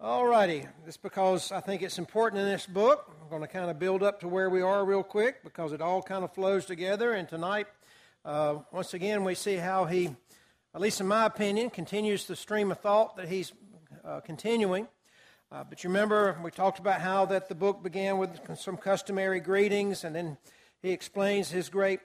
All 0.00 0.24
righty. 0.24 0.64
Just 0.84 1.02
because 1.02 1.50
I 1.50 1.58
think 1.58 1.82
it's 1.82 1.98
important 1.98 2.40
in 2.40 2.46
this 2.46 2.66
book, 2.66 3.12
I'm 3.20 3.28
going 3.30 3.42
to 3.42 3.48
kind 3.48 3.68
of 3.68 3.80
build 3.80 4.04
up 4.04 4.20
to 4.20 4.28
where 4.28 4.48
we 4.48 4.62
are 4.62 4.84
real 4.84 5.02
quick 5.02 5.42
because 5.42 5.72
it 5.72 5.80
all 5.80 6.02
kind 6.02 6.22
of 6.22 6.32
flows 6.32 6.66
together. 6.66 7.14
And 7.14 7.28
tonight, 7.28 7.66
uh, 8.24 8.58
once 8.70 8.94
again, 8.94 9.24
we 9.24 9.34
see 9.34 9.56
how 9.56 9.86
he, 9.86 10.14
at 10.72 10.80
least 10.80 11.00
in 11.00 11.08
my 11.08 11.26
opinion, 11.26 11.68
continues 11.70 12.26
the 12.26 12.36
stream 12.36 12.70
of 12.70 12.78
thought 12.78 13.16
that 13.16 13.28
he's 13.28 13.52
uh, 14.04 14.20
continuing. 14.20 14.86
Uh, 15.50 15.64
but 15.68 15.82
you 15.82 15.90
remember, 15.90 16.38
we 16.44 16.52
talked 16.52 16.78
about 16.78 17.00
how 17.00 17.26
that 17.26 17.48
the 17.48 17.56
book 17.56 17.82
began 17.82 18.18
with 18.18 18.38
some 18.56 18.76
customary 18.76 19.40
greetings, 19.40 20.04
and 20.04 20.14
then 20.14 20.38
he 20.80 20.90
explains 20.90 21.50
his 21.50 21.68
great 21.68 21.98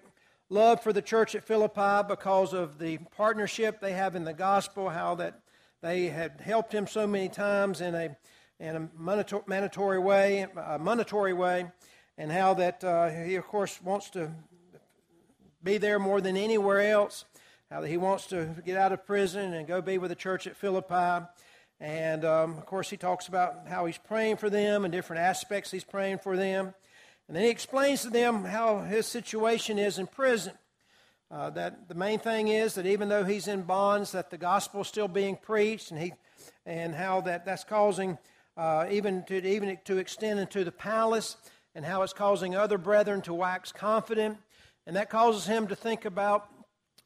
love 0.49 0.81
for 0.81 0.93
the 0.93 1.01
church 1.03 1.35
at 1.35 1.43
Philippi 1.43 2.07
because 2.07 2.53
of 2.53 2.79
the 2.79 2.97
partnership 3.15 3.79
they 3.79 3.93
have 3.93 4.15
in 4.15 4.23
the 4.23 4.33
gospel, 4.33 4.89
how 4.89 5.13
that 5.13 5.42
they 5.83 6.07
had 6.07 6.39
helped 6.39 6.73
him 6.73 6.87
so 6.87 7.05
many 7.05 7.27
times 7.27 7.81
in 7.81 7.93
a, 7.93 8.15
in 8.57 8.75
a 8.77 8.89
mandatory 9.45 9.99
way, 9.99 10.47
a 10.55 10.79
monetary 10.79 11.33
way, 11.33 11.69
and 12.17 12.31
how 12.31 12.53
that 12.53 12.81
uh, 12.85 13.09
he, 13.09 13.35
of 13.35 13.45
course, 13.45 13.81
wants 13.81 14.09
to 14.11 14.31
be 15.61 15.77
there 15.77 15.99
more 15.99 16.21
than 16.21 16.37
anywhere 16.37 16.79
else, 16.79 17.25
how 17.69 17.81
that 17.81 17.89
he 17.89 17.97
wants 17.97 18.27
to 18.27 18.55
get 18.65 18.77
out 18.77 18.93
of 18.93 19.05
prison 19.05 19.53
and 19.53 19.67
go 19.67 19.81
be 19.81 19.97
with 19.97 20.09
the 20.09 20.15
church 20.15 20.47
at 20.47 20.55
Philippi. 20.55 21.25
And 21.81 22.23
um, 22.23 22.57
of 22.57 22.65
course, 22.65 22.89
he 22.89 22.95
talks 22.95 23.27
about 23.27 23.67
how 23.67 23.85
he's 23.85 23.97
praying 23.97 24.37
for 24.37 24.49
them 24.49 24.85
and 24.85 24.91
different 24.91 25.21
aspects 25.21 25.69
he's 25.69 25.83
praying 25.83 26.19
for 26.19 26.37
them. 26.37 26.73
And 27.27 27.35
then 27.35 27.43
he 27.43 27.49
explains 27.49 28.03
to 28.03 28.09
them 28.09 28.45
how 28.45 28.79
his 28.79 29.05
situation 29.05 29.77
is 29.77 29.99
in 29.99 30.07
prison. 30.07 30.53
Uh, 31.33 31.49
that 31.49 31.87
the 31.87 31.95
main 31.95 32.19
thing 32.19 32.49
is 32.49 32.75
that 32.75 32.85
even 32.85 33.09
though 33.09 33.23
he's 33.23 33.47
in 33.47 33.63
bonds, 33.63 34.11
that 34.11 34.29
the 34.29 34.37
gospel 34.37 34.81
is 34.81 34.87
still 34.87 35.07
being 35.07 35.35
preached, 35.35 35.89
and 35.89 35.99
he, 35.99 36.13
and 36.63 36.93
how 36.93 37.21
that 37.21 37.43
that's 37.43 37.63
causing 37.63 38.19
uh, 38.55 38.85
even 38.91 39.23
to 39.23 39.43
even 39.43 39.75
to 39.83 39.97
extend 39.97 40.39
into 40.39 40.63
the 40.63 40.71
palace, 40.71 41.35
and 41.73 41.83
how 41.83 42.03
it's 42.03 42.13
causing 42.13 42.55
other 42.55 42.77
brethren 42.77 43.19
to 43.19 43.33
wax 43.33 43.71
confident, 43.71 44.37
and 44.85 44.95
that 44.95 45.09
causes 45.09 45.47
him 45.47 45.65
to 45.65 45.75
think 45.75 46.05
about 46.05 46.49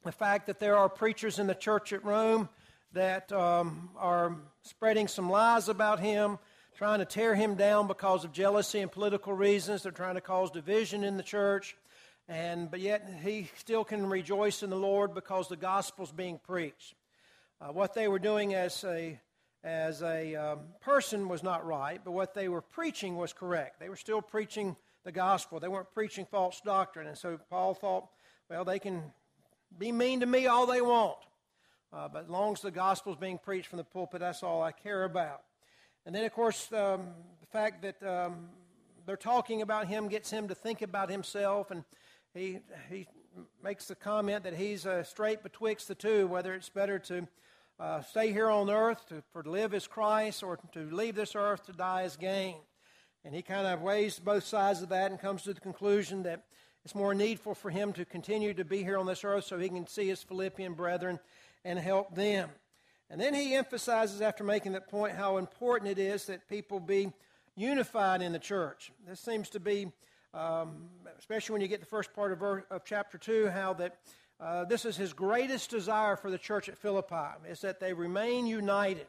the 0.03 0.11
fact 0.11 0.47
that 0.47 0.59
there 0.59 0.75
are 0.75 0.89
preachers 0.89 1.39
in 1.39 1.47
the 1.47 1.55
church 1.55 1.93
at 1.93 2.03
Rome 2.03 2.49
that 2.91 3.31
um, 3.31 3.91
are 3.97 4.35
spreading 4.61 5.07
some 5.07 5.29
lies 5.29 5.69
about 5.69 6.01
him, 6.01 6.37
trying 6.75 6.99
to 6.99 7.05
tear 7.05 7.33
him 7.33 7.55
down 7.55 7.87
because 7.87 8.25
of 8.25 8.33
jealousy 8.33 8.81
and 8.81 8.91
political 8.91 9.31
reasons. 9.31 9.83
They're 9.83 9.93
trying 9.93 10.15
to 10.15 10.21
cause 10.21 10.51
division 10.51 11.05
in 11.05 11.15
the 11.15 11.23
church. 11.23 11.77
And, 12.29 12.69
but 12.69 12.81
yet 12.81 13.09
he 13.23 13.49
still 13.55 13.85
can 13.85 14.05
rejoice 14.07 14.61
in 14.61 14.69
the 14.69 14.75
Lord 14.75 15.13
because 15.13 15.47
the 15.47 15.55
gospel's 15.55 16.11
being 16.11 16.39
preached. 16.45 16.95
Uh, 17.61 17.67
what 17.67 17.93
they 17.93 18.07
were 18.07 18.19
doing 18.19 18.53
as 18.53 18.83
a, 18.83 19.19
as 19.63 20.01
a 20.01 20.35
um, 20.35 20.59
person 20.81 21.29
was 21.29 21.41
not 21.41 21.65
right, 21.65 22.01
but 22.03 22.11
what 22.11 22.33
they 22.33 22.49
were 22.49 22.61
preaching 22.61 23.15
was 23.15 23.31
correct. 23.31 23.79
They 23.79 23.89
were 23.89 23.95
still 23.95 24.21
preaching 24.21 24.75
the 25.05 25.11
gospel. 25.11 25.59
They 25.59 25.69
weren't 25.69 25.93
preaching 25.93 26.25
false 26.25 26.59
doctrine. 26.65 27.07
And 27.07 27.17
so 27.17 27.39
Paul 27.49 27.73
thought, 27.73 28.09
well, 28.49 28.65
they 28.65 28.79
can 28.79 29.03
be 29.77 29.91
mean 29.93 30.19
to 30.19 30.25
me 30.25 30.47
all 30.47 30.65
they 30.65 30.81
want. 30.81 31.17
Uh, 31.93 32.09
but 32.09 32.25
as 32.25 32.29
long 32.29 32.53
as 32.53 32.61
the 32.61 32.71
gospel 32.71 33.13
is 33.13 33.17
being 33.17 33.37
preached 33.37 33.69
from 33.69 33.77
the 33.77 33.83
pulpit, 33.85 34.19
that's 34.19 34.43
all 34.43 34.61
I 34.61 34.73
care 34.73 35.05
about. 35.05 35.43
And 36.05 36.13
then, 36.13 36.25
of 36.25 36.33
course, 36.33 36.71
um, 36.73 37.07
the 37.39 37.47
fact 37.51 37.81
that 37.83 38.03
um, 38.03 38.49
they're 39.05 39.15
talking 39.15 39.61
about 39.61 39.87
him 39.87 40.09
gets 40.09 40.29
him 40.29 40.49
to 40.49 40.55
think 40.55 40.81
about 40.81 41.09
himself 41.09 41.71
and 41.71 41.85
he, 42.37 42.59
he 42.89 43.07
makes 43.63 43.87
the 43.87 43.95
comment 43.95 44.43
that 44.43 44.53
he's 44.53 44.85
uh, 44.85 45.03
strait 45.03 45.43
betwixt 45.43 45.87
the 45.87 45.95
two, 45.95 46.27
whether 46.27 46.53
it's 46.53 46.69
better 46.69 46.99
to 46.99 47.27
uh, 47.79 48.01
stay 48.01 48.31
here 48.31 48.49
on 48.49 48.69
earth 48.69 49.07
to, 49.09 49.23
for 49.31 49.43
to 49.43 49.49
live 49.49 49.73
as 49.73 49.87
Christ 49.87 50.43
or 50.43 50.57
to 50.73 50.89
leave 50.91 51.15
this 51.15 51.35
earth 51.35 51.65
to 51.65 51.73
die 51.73 52.03
as 52.03 52.15
gain. 52.15 52.55
And 53.25 53.35
he 53.35 53.41
kind 53.41 53.67
of 53.67 53.81
weighs 53.81 54.19
both 54.19 54.45
sides 54.45 54.81
of 54.81 54.89
that 54.89 55.11
and 55.11 55.19
comes 55.19 55.43
to 55.43 55.53
the 55.53 55.59
conclusion 55.59 56.23
that 56.23 56.43
it's 56.85 56.95
more 56.95 57.13
needful 57.13 57.55
for 57.55 57.69
him 57.69 57.91
to 57.93 58.05
continue 58.05 58.53
to 58.53 58.63
be 58.63 58.83
here 58.83 58.97
on 58.97 59.05
this 59.05 59.23
earth 59.23 59.45
so 59.45 59.57
he 59.57 59.69
can 59.69 59.87
see 59.87 60.07
his 60.07 60.23
Philippian 60.23 60.73
brethren 60.73 61.19
and 61.65 61.77
help 61.77 62.15
them. 62.15 62.49
And 63.09 63.19
then 63.19 63.33
he 63.33 63.55
emphasizes, 63.55 64.21
after 64.21 64.43
making 64.43 64.73
that 64.73 64.89
point, 64.89 65.15
how 65.15 65.37
important 65.37 65.91
it 65.91 65.99
is 65.99 66.25
that 66.27 66.47
people 66.47 66.79
be 66.79 67.11
unified 67.55 68.21
in 68.21 68.31
the 68.31 68.39
church. 68.39 68.91
This 69.07 69.19
seems 69.19 69.49
to 69.49 69.59
be 69.59 69.91
um, 70.33 70.89
especially 71.17 71.53
when 71.53 71.61
you 71.61 71.67
get 71.67 71.79
the 71.79 71.85
first 71.85 72.13
part 72.13 72.31
of, 72.31 72.39
verse, 72.39 72.63
of 72.69 72.83
chapter 72.85 73.17
2, 73.17 73.47
how 73.49 73.73
that 73.73 73.97
uh, 74.39 74.65
this 74.65 74.85
is 74.85 74.95
his 74.95 75.13
greatest 75.13 75.69
desire 75.71 76.15
for 76.15 76.29
the 76.29 76.37
church 76.37 76.69
at 76.69 76.77
Philippi, 76.77 77.49
is 77.49 77.61
that 77.61 77.79
they 77.79 77.93
remain 77.93 78.45
united, 78.45 79.07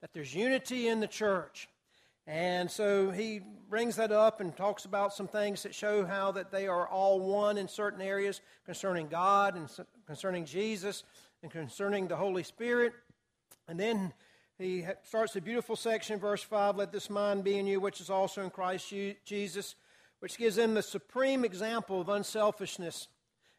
that 0.00 0.12
there's 0.14 0.34
unity 0.34 0.88
in 0.88 1.00
the 1.00 1.06
church. 1.06 1.68
And 2.26 2.70
so 2.70 3.10
he 3.10 3.40
brings 3.68 3.96
that 3.96 4.12
up 4.12 4.40
and 4.40 4.56
talks 4.56 4.84
about 4.84 5.12
some 5.12 5.26
things 5.26 5.64
that 5.64 5.74
show 5.74 6.06
how 6.06 6.32
that 6.32 6.52
they 6.52 6.68
are 6.68 6.86
all 6.86 7.20
one 7.20 7.58
in 7.58 7.66
certain 7.66 8.00
areas 8.00 8.40
concerning 8.64 9.08
God 9.08 9.56
and 9.56 9.68
concerning 10.06 10.44
Jesus 10.44 11.02
and 11.42 11.50
concerning 11.50 12.06
the 12.06 12.16
Holy 12.16 12.44
Spirit. 12.44 12.92
And 13.66 13.78
then 13.78 14.12
he 14.58 14.86
starts 15.02 15.34
a 15.34 15.40
beautiful 15.40 15.74
section, 15.74 16.20
verse 16.20 16.42
5 16.42 16.76
Let 16.76 16.92
this 16.92 17.10
mind 17.10 17.42
be 17.42 17.58
in 17.58 17.66
you, 17.66 17.80
which 17.80 18.00
is 18.00 18.08
also 18.08 18.44
in 18.44 18.50
Christ 18.50 18.94
Jesus, 19.24 19.74
which 20.22 20.38
gives 20.38 20.54
them 20.54 20.74
the 20.74 20.82
supreme 20.84 21.44
example 21.44 22.00
of 22.00 22.08
unselfishness 22.08 23.08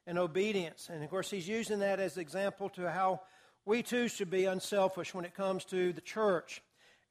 and 0.07 0.17
obedience. 0.17 0.89
And 0.89 1.03
of 1.03 1.09
course, 1.09 1.29
he's 1.29 1.45
using 1.45 1.79
that 1.79 1.99
as 1.99 2.17
example 2.17 2.69
to 2.69 2.89
how 2.89 3.19
we 3.65 3.83
too 3.83 4.07
should 4.07 4.29
be 4.29 4.45
unselfish 4.45 5.13
when 5.13 5.25
it 5.25 5.35
comes 5.35 5.65
to 5.65 5.91
the 5.91 5.99
church 5.99 6.61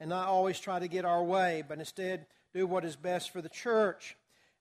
and 0.00 0.08
not 0.08 0.26
always 0.26 0.58
try 0.58 0.78
to 0.78 0.88
get 0.88 1.04
our 1.04 1.22
way, 1.22 1.62
but 1.68 1.78
instead 1.78 2.24
do 2.54 2.66
what 2.66 2.82
is 2.82 2.96
best 2.96 3.30
for 3.30 3.42
the 3.42 3.50
church. 3.50 4.16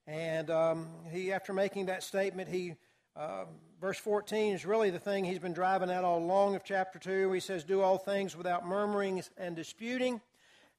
And 0.07 0.49
um, 0.49 0.89
he, 1.09 1.31
after 1.31 1.53
making 1.53 1.85
that 1.85 2.03
statement, 2.03 2.49
he 2.49 2.75
uh, 3.15 3.45
verse 3.79 3.97
14 3.97 4.55
is 4.55 4.65
really 4.65 4.89
the 4.89 4.99
thing 4.99 5.23
he's 5.23 5.39
been 5.39 5.53
driving 5.53 5.89
at 5.89 6.03
all 6.03 6.17
along 6.17 6.55
of 6.55 6.65
chapter 6.65 6.99
2. 6.99 7.31
He 7.31 7.39
says, 7.39 7.63
Do 7.63 7.79
all 7.79 7.97
things 7.97 8.35
without 8.35 8.67
murmuring 8.67 9.23
and 9.37 9.55
disputing 9.55 10.19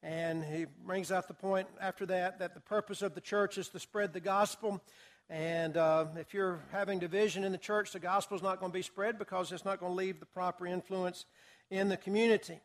and 0.03 0.45
he 0.45 0.67
brings 0.85 1.13
out 1.13 1.29
the 1.29 1.35
point 1.35 1.69
after 1.81 2.05
that 2.07 2.39
that 2.41 2.55
the 2.55 2.61
purpose 2.61 3.03
of 3.03 3.15
the 3.15 3.21
church 3.21 3.57
is 3.59 3.69
to 3.69 3.79
spread 3.79 4.13
the 4.13 4.21
gospel. 4.21 4.83
And 5.31 5.77
uh, 5.77 6.07
if 6.17 6.35
you're 6.35 6.61
having 6.73 6.99
division 6.99 7.45
in 7.45 7.53
the 7.53 7.59
church, 7.59 7.93
the 7.93 8.01
gospel 8.01 8.37
is 8.37 8.43
not 8.43 8.59
going 8.59 8.73
to 8.73 8.77
be 8.77 8.83
spread 8.83 9.19
because 9.19 9.53
it's 9.53 9.65
not 9.65 9.79
going 9.79 9.93
to 9.93 9.97
leave 9.97 10.19
the 10.19 10.27
proper 10.27 10.67
influence 10.67 11.25
in 11.71 11.89
the 11.89 11.97
community. 11.97 12.61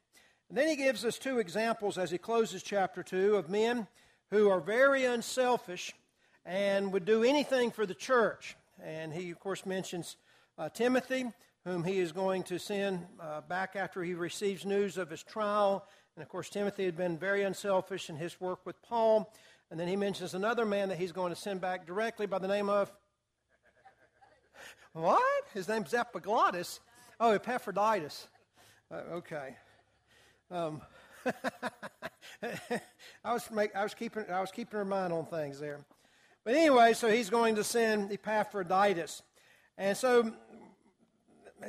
And 0.49 0.57
then 0.57 0.67
he 0.67 0.75
gives 0.75 1.05
us 1.05 1.17
two 1.17 1.39
examples 1.39 1.97
as 1.97 2.09
he 2.09 2.17
closes 2.17 2.63
chapter 2.63 3.03
2 3.03 3.35
of 3.35 3.49
men 3.49 3.87
who 4.31 4.49
are 4.49 4.59
very 4.59 5.05
unselfish 5.05 5.93
and 6.45 6.91
would 6.91 7.05
do 7.05 7.23
anything 7.23 7.71
for 7.71 7.85
the 7.85 7.93
church. 7.93 8.55
And 8.83 9.13
he, 9.13 9.29
of 9.31 9.39
course, 9.39 9.65
mentions 9.65 10.17
uh, 10.57 10.69
Timothy, 10.69 11.25
whom 11.65 11.83
he 11.83 11.99
is 11.99 12.11
going 12.11 12.43
to 12.43 12.57
send 12.57 13.05
uh, 13.19 13.41
back 13.41 13.75
after 13.75 14.03
he 14.03 14.13
receives 14.13 14.65
news 14.65 14.97
of 14.97 15.09
his 15.09 15.23
trial 15.23 15.85
and 16.17 16.23
of 16.23 16.29
course, 16.29 16.49
Timothy 16.49 16.85
had 16.85 16.97
been 16.97 17.15
very 17.15 17.43
unselfish 17.43 18.09
in 18.09 18.15
his 18.15 18.41
work 18.41 18.65
with 18.65 18.81
Paul. 18.81 19.31
And 19.69 19.79
then 19.79 19.87
he 19.87 19.95
mentions 19.95 20.33
another 20.33 20.65
man 20.65 20.89
that 20.89 20.97
he's 20.97 21.11
going 21.11 21.31
to 21.31 21.39
send 21.39 21.61
back 21.61 21.85
directly 21.85 22.25
by 22.25 22.39
the 22.39 22.47
name 22.47 22.69
of. 22.69 22.91
What? 24.93 25.43
His 25.53 25.67
name's 25.67 25.91
Epiglotus. 25.91 26.79
Oh, 27.19 27.33
Epaphroditus. 27.33 28.27
Uh, 28.89 28.95
okay. 29.17 29.57
Um, 30.49 30.81
I 33.23 33.33
was 33.33 33.51
make, 33.51 33.75
I 33.75 33.83
was 33.83 33.93
keeping 33.93 34.25
I 34.27 34.41
was 34.41 34.49
keeping 34.49 34.75
her 34.75 34.85
mind 34.85 35.13
on 35.13 35.27
things 35.27 35.59
there. 35.59 35.85
But 36.43 36.55
anyway, 36.55 36.93
so 36.93 37.11
he's 37.11 37.29
going 37.29 37.55
to 37.55 37.63
send 37.63 38.11
Epaphroditus, 38.11 39.21
and 39.77 39.95
so 39.95 40.31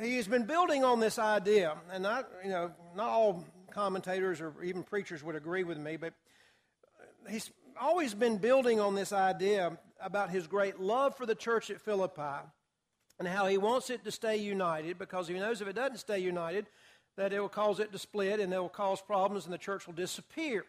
he's 0.01 0.27
been 0.27 0.45
building 0.45 0.83
on 0.83 0.99
this 0.99 1.19
idea, 1.19 1.75
and 1.91 2.07
you 2.43 2.49
know 2.49 2.71
not 2.95 3.09
all 3.09 3.45
commentators 3.69 4.41
or 4.41 4.53
even 4.63 4.83
preachers 4.83 5.23
would 5.23 5.35
agree 5.35 5.63
with 5.63 5.77
me, 5.77 5.97
but 5.97 6.13
he's 7.29 7.51
always 7.79 8.13
been 8.13 8.37
building 8.37 8.79
on 8.79 8.95
this 8.95 9.13
idea 9.13 9.77
about 10.01 10.29
his 10.29 10.47
great 10.47 10.79
love 10.79 11.15
for 11.15 11.25
the 11.25 11.35
church 11.35 11.69
at 11.69 11.81
Philippi 11.81 12.45
and 13.19 13.27
how 13.27 13.47
he 13.47 13.57
wants 13.57 13.89
it 13.89 14.03
to 14.03 14.11
stay 14.11 14.37
united 14.37 14.97
because 14.97 15.27
he 15.27 15.33
knows 15.33 15.61
if 15.61 15.67
it 15.67 15.75
doesn't 15.75 15.97
stay 15.97 16.19
united, 16.19 16.65
that 17.17 17.33
it 17.33 17.39
will 17.39 17.49
cause 17.49 17.79
it 17.79 17.91
to 17.91 17.99
split 17.99 18.39
and 18.39 18.53
it 18.53 18.59
will 18.59 18.69
cause 18.69 19.01
problems 19.01 19.45
and 19.45 19.53
the 19.53 19.57
church 19.57 19.87
will 19.87 19.93
disappear. 19.93 20.65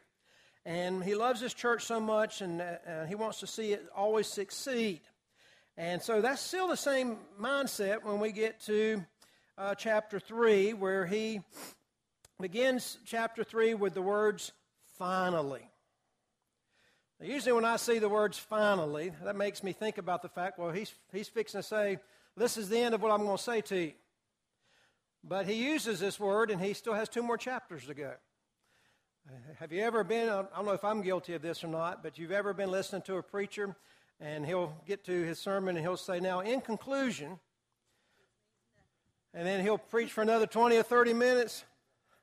And 0.66 1.02
he 1.02 1.14
loves 1.14 1.40
his 1.40 1.54
church 1.54 1.84
so 1.84 2.00
much 2.00 2.42
and 2.42 2.60
uh, 2.60 3.04
he 3.08 3.14
wants 3.14 3.40
to 3.40 3.46
see 3.46 3.72
it 3.72 3.86
always 3.94 4.26
succeed. 4.26 5.00
And 5.76 6.02
so 6.02 6.20
that's 6.20 6.42
still 6.42 6.68
the 6.68 6.76
same 6.76 7.18
mindset 7.40 8.04
when 8.04 8.20
we 8.20 8.32
get 8.32 8.60
to 8.62 9.04
uh, 9.56 9.74
chapter 9.74 10.18
3, 10.18 10.74
where 10.74 11.06
he 11.06 11.40
begins 12.40 12.98
chapter 13.04 13.44
3 13.44 13.74
with 13.74 13.94
the 13.94 14.02
words, 14.02 14.52
finally. 14.98 15.68
Now, 17.20 17.26
usually, 17.26 17.52
when 17.52 17.64
I 17.64 17.76
see 17.76 17.98
the 17.98 18.08
words 18.08 18.38
finally, 18.38 19.12
that 19.24 19.36
makes 19.36 19.62
me 19.62 19.72
think 19.72 19.98
about 19.98 20.22
the 20.22 20.28
fact, 20.28 20.58
well, 20.58 20.70
he's, 20.70 20.92
he's 21.12 21.28
fixing 21.28 21.60
to 21.60 21.66
say, 21.66 21.98
this 22.36 22.56
is 22.56 22.68
the 22.68 22.78
end 22.78 22.94
of 22.94 23.02
what 23.02 23.12
I'm 23.12 23.24
going 23.24 23.36
to 23.36 23.42
say 23.42 23.60
to 23.62 23.78
you. 23.78 23.92
But 25.22 25.46
he 25.46 25.54
uses 25.54 26.00
this 26.00 26.18
word, 26.18 26.50
and 26.50 26.60
he 26.60 26.72
still 26.72 26.94
has 26.94 27.08
two 27.08 27.22
more 27.22 27.36
chapters 27.36 27.86
to 27.86 27.94
go. 27.94 28.12
Have 29.58 29.72
you 29.72 29.82
ever 29.82 30.02
been, 30.02 30.28
I 30.28 30.42
don't 30.56 30.64
know 30.64 30.72
if 30.72 30.84
I'm 30.84 31.02
guilty 31.02 31.34
of 31.34 31.42
this 31.42 31.62
or 31.62 31.68
not, 31.68 32.02
but 32.02 32.18
you've 32.18 32.32
ever 32.32 32.54
been 32.54 32.70
listening 32.70 33.02
to 33.02 33.16
a 33.16 33.22
preacher 33.22 33.76
and 34.20 34.44
he'll 34.44 34.74
get 34.86 35.04
to 35.04 35.12
his 35.24 35.38
sermon 35.38 35.76
and 35.76 35.84
he'll 35.84 35.96
say, 35.96 36.20
Now, 36.20 36.40
in 36.40 36.60
conclusion, 36.60 37.38
and 39.32 39.46
then 39.46 39.62
he'll 39.62 39.78
preach 39.78 40.12
for 40.12 40.22
another 40.22 40.46
20 40.46 40.76
or 40.76 40.82
30 40.82 41.12
minutes. 41.14 41.64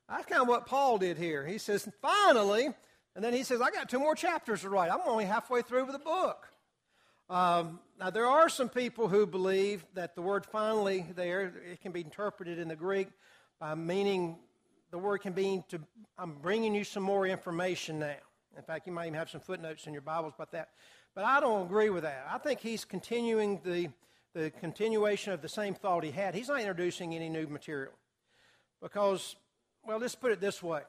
That's 0.09 0.25
kind 0.25 0.41
of 0.41 0.47
what 0.47 0.65
Paul 0.65 0.97
did 0.97 1.17
here. 1.17 1.45
He 1.45 1.57
says, 1.57 1.87
Finally, 2.01 2.69
and 3.15 3.23
then 3.23 3.33
he 3.33 3.43
says, 3.43 3.61
I 3.61 3.71
got 3.71 3.89
two 3.89 3.99
more 3.99 4.15
chapters 4.15 4.61
to 4.61 4.69
write. 4.69 4.91
I'm 4.91 5.01
only 5.05 5.25
halfway 5.25 5.61
through 5.61 5.85
with 5.85 5.93
the 5.93 5.99
book. 5.99 6.47
Um, 7.29 7.79
now, 7.99 8.09
there 8.09 8.27
are 8.27 8.47
some 8.47 8.69
people 8.69 9.09
who 9.09 9.25
believe 9.25 9.83
that 9.95 10.15
the 10.15 10.21
word 10.21 10.45
finally 10.45 11.05
there, 11.15 11.51
it 11.69 11.81
can 11.81 11.91
be 11.91 12.01
interpreted 12.01 12.57
in 12.57 12.69
the 12.69 12.75
Greek 12.75 13.09
by 13.59 13.75
meaning 13.75 14.37
the 14.91 14.97
word 14.97 15.17
can 15.19 15.33
mean 15.33 15.63
to, 15.69 15.81
I'm 16.17 16.35
bringing 16.35 16.73
you 16.73 16.83
some 16.83 17.03
more 17.03 17.27
information 17.27 17.99
now. 17.99 18.15
In 18.55 18.63
fact, 18.63 18.87
you 18.87 18.93
might 18.93 19.07
even 19.07 19.19
have 19.19 19.29
some 19.29 19.41
footnotes 19.41 19.87
in 19.87 19.93
your 19.93 20.01
Bibles 20.01 20.33
about 20.35 20.51
that. 20.51 20.69
But 21.13 21.25
I 21.25 21.39
don't 21.39 21.65
agree 21.65 21.89
with 21.89 22.03
that. 22.03 22.27
I 22.31 22.37
think 22.37 22.59
he's 22.59 22.85
continuing 22.85 23.59
the, 23.65 23.89
the 24.33 24.51
continuation 24.51 25.33
of 25.33 25.41
the 25.41 25.49
same 25.49 25.73
thought 25.73 26.03
he 26.03 26.11
had. 26.11 26.33
He's 26.33 26.47
not 26.47 26.59
introducing 26.59 27.13
any 27.13 27.27
new 27.27 27.47
material. 27.47 27.93
Because, 28.81 29.35
well, 29.87 29.99
let's 29.99 30.15
put 30.15 30.31
it 30.31 30.41
this 30.41 30.61
way 30.61 30.81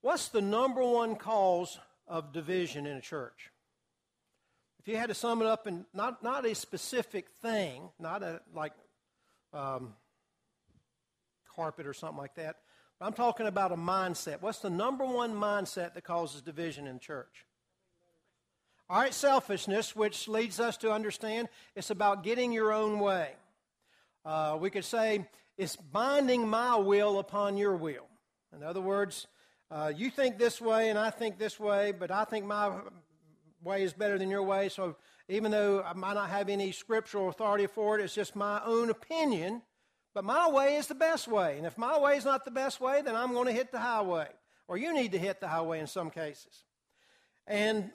What's 0.00 0.28
the 0.28 0.40
number 0.40 0.82
one 0.82 1.16
cause 1.16 1.78
of 2.06 2.32
division 2.32 2.86
in 2.86 2.96
a 2.96 3.00
church? 3.00 3.50
If 4.78 4.86
you 4.86 4.96
had 4.96 5.08
to 5.08 5.14
sum 5.14 5.42
it 5.42 5.48
up 5.48 5.66
in 5.66 5.84
not, 5.92 6.22
not 6.22 6.46
a 6.46 6.54
specific 6.54 7.28
thing, 7.42 7.90
not 7.98 8.22
a 8.22 8.40
like 8.54 8.72
um, 9.52 9.94
carpet 11.56 11.88
or 11.88 11.92
something 11.92 12.18
like 12.18 12.36
that, 12.36 12.56
I'm 13.00 13.12
talking 13.12 13.46
about 13.46 13.72
a 13.72 13.76
mindset. 13.76 14.42
What's 14.42 14.60
the 14.60 14.70
number 14.70 15.04
one 15.04 15.34
mindset 15.34 15.94
that 15.94 16.04
causes 16.04 16.40
division 16.40 16.86
in 16.86 17.00
church? 17.00 17.46
All 18.88 19.00
right, 19.00 19.12
selfishness, 19.12 19.96
which 19.96 20.28
leads 20.28 20.60
us 20.60 20.76
to 20.78 20.92
understand 20.92 21.48
it's 21.74 21.90
about 21.90 22.22
getting 22.22 22.52
your 22.52 22.72
own 22.72 23.00
way. 23.00 23.32
Uh, 24.24 24.56
we 24.60 24.70
could 24.70 24.84
say 24.84 25.26
it's 25.56 25.76
binding 25.76 26.46
my 26.48 26.76
will 26.76 27.18
upon 27.18 27.56
your 27.56 27.76
will. 27.76 28.06
In 28.54 28.62
other 28.62 28.80
words, 28.80 29.26
uh, 29.70 29.92
you 29.94 30.10
think 30.10 30.38
this 30.38 30.60
way 30.60 30.90
and 30.90 30.98
I 30.98 31.10
think 31.10 31.38
this 31.38 31.58
way, 31.58 31.92
but 31.92 32.10
I 32.10 32.24
think 32.24 32.44
my 32.44 32.72
way 33.62 33.82
is 33.82 33.92
better 33.92 34.18
than 34.18 34.30
your 34.30 34.42
way. 34.42 34.68
So 34.68 34.96
even 35.28 35.50
though 35.50 35.82
I 35.82 35.92
might 35.94 36.14
not 36.14 36.30
have 36.30 36.48
any 36.48 36.72
scriptural 36.72 37.28
authority 37.28 37.66
for 37.66 37.98
it, 37.98 38.02
it's 38.02 38.14
just 38.14 38.36
my 38.36 38.60
own 38.64 38.90
opinion. 38.90 39.62
But 40.14 40.24
my 40.24 40.48
way 40.48 40.76
is 40.76 40.86
the 40.86 40.94
best 40.94 41.28
way. 41.28 41.58
And 41.58 41.66
if 41.66 41.76
my 41.76 41.98
way 41.98 42.16
is 42.16 42.24
not 42.24 42.44
the 42.44 42.50
best 42.50 42.80
way, 42.80 43.02
then 43.02 43.16
I'm 43.16 43.32
going 43.32 43.46
to 43.46 43.52
hit 43.52 43.72
the 43.72 43.80
highway. 43.80 44.28
Or 44.68 44.78
you 44.78 44.94
need 44.94 45.12
to 45.12 45.18
hit 45.18 45.40
the 45.40 45.48
highway 45.48 45.80
in 45.80 45.86
some 45.86 46.10
cases. 46.10 46.64
And 47.46 47.90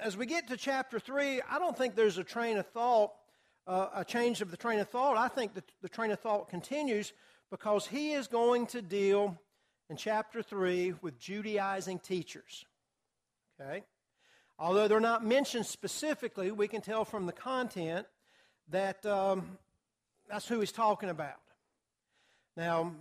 as 0.00 0.16
we 0.16 0.26
get 0.26 0.48
to 0.48 0.56
chapter 0.56 0.98
3, 0.98 1.40
I 1.48 1.58
don't 1.58 1.76
think 1.76 1.94
there's 1.94 2.18
a 2.18 2.24
train 2.24 2.56
of 2.56 2.66
thought, 2.68 3.12
uh, 3.66 3.88
a 3.94 4.04
change 4.04 4.40
of 4.40 4.50
the 4.50 4.56
train 4.56 4.78
of 4.80 4.88
thought. 4.88 5.16
I 5.16 5.28
think 5.28 5.54
that 5.54 5.64
the 5.82 5.88
train 5.88 6.10
of 6.10 6.20
thought 6.20 6.48
continues 6.48 7.12
because 7.50 7.86
he 7.86 8.12
is 8.12 8.26
going 8.26 8.66
to 8.68 8.82
deal 8.82 9.38
in 9.90 9.96
chapter 9.96 10.42
3 10.42 10.94
with 11.02 11.18
Judaizing 11.18 11.98
teachers. 11.98 12.64
Okay? 13.60 13.84
Although 14.58 14.88
they're 14.88 15.00
not 15.00 15.24
mentioned 15.24 15.66
specifically, 15.66 16.50
we 16.50 16.68
can 16.68 16.80
tell 16.80 17.04
from 17.04 17.26
the 17.26 17.32
content 17.32 18.06
that 18.68 19.04
um, 19.04 19.58
that's 20.28 20.48
who 20.48 20.60
he's 20.60 20.72
talking 20.72 21.10
about. 21.10 21.40
Now, 22.56 22.92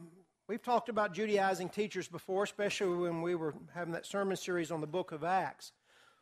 we've 0.47 0.61
talked 0.61 0.89
about 0.89 1.13
Judaizing 1.13 1.69
teachers 1.69 2.07
before, 2.07 2.43
especially 2.43 2.97
when 2.97 3.21
we 3.21 3.35
were 3.35 3.53
having 3.73 3.93
that 3.93 4.05
sermon 4.05 4.37
series 4.37 4.71
on 4.71 4.81
the 4.81 4.87
book 4.87 5.11
of 5.11 5.23
Acts. 5.23 5.71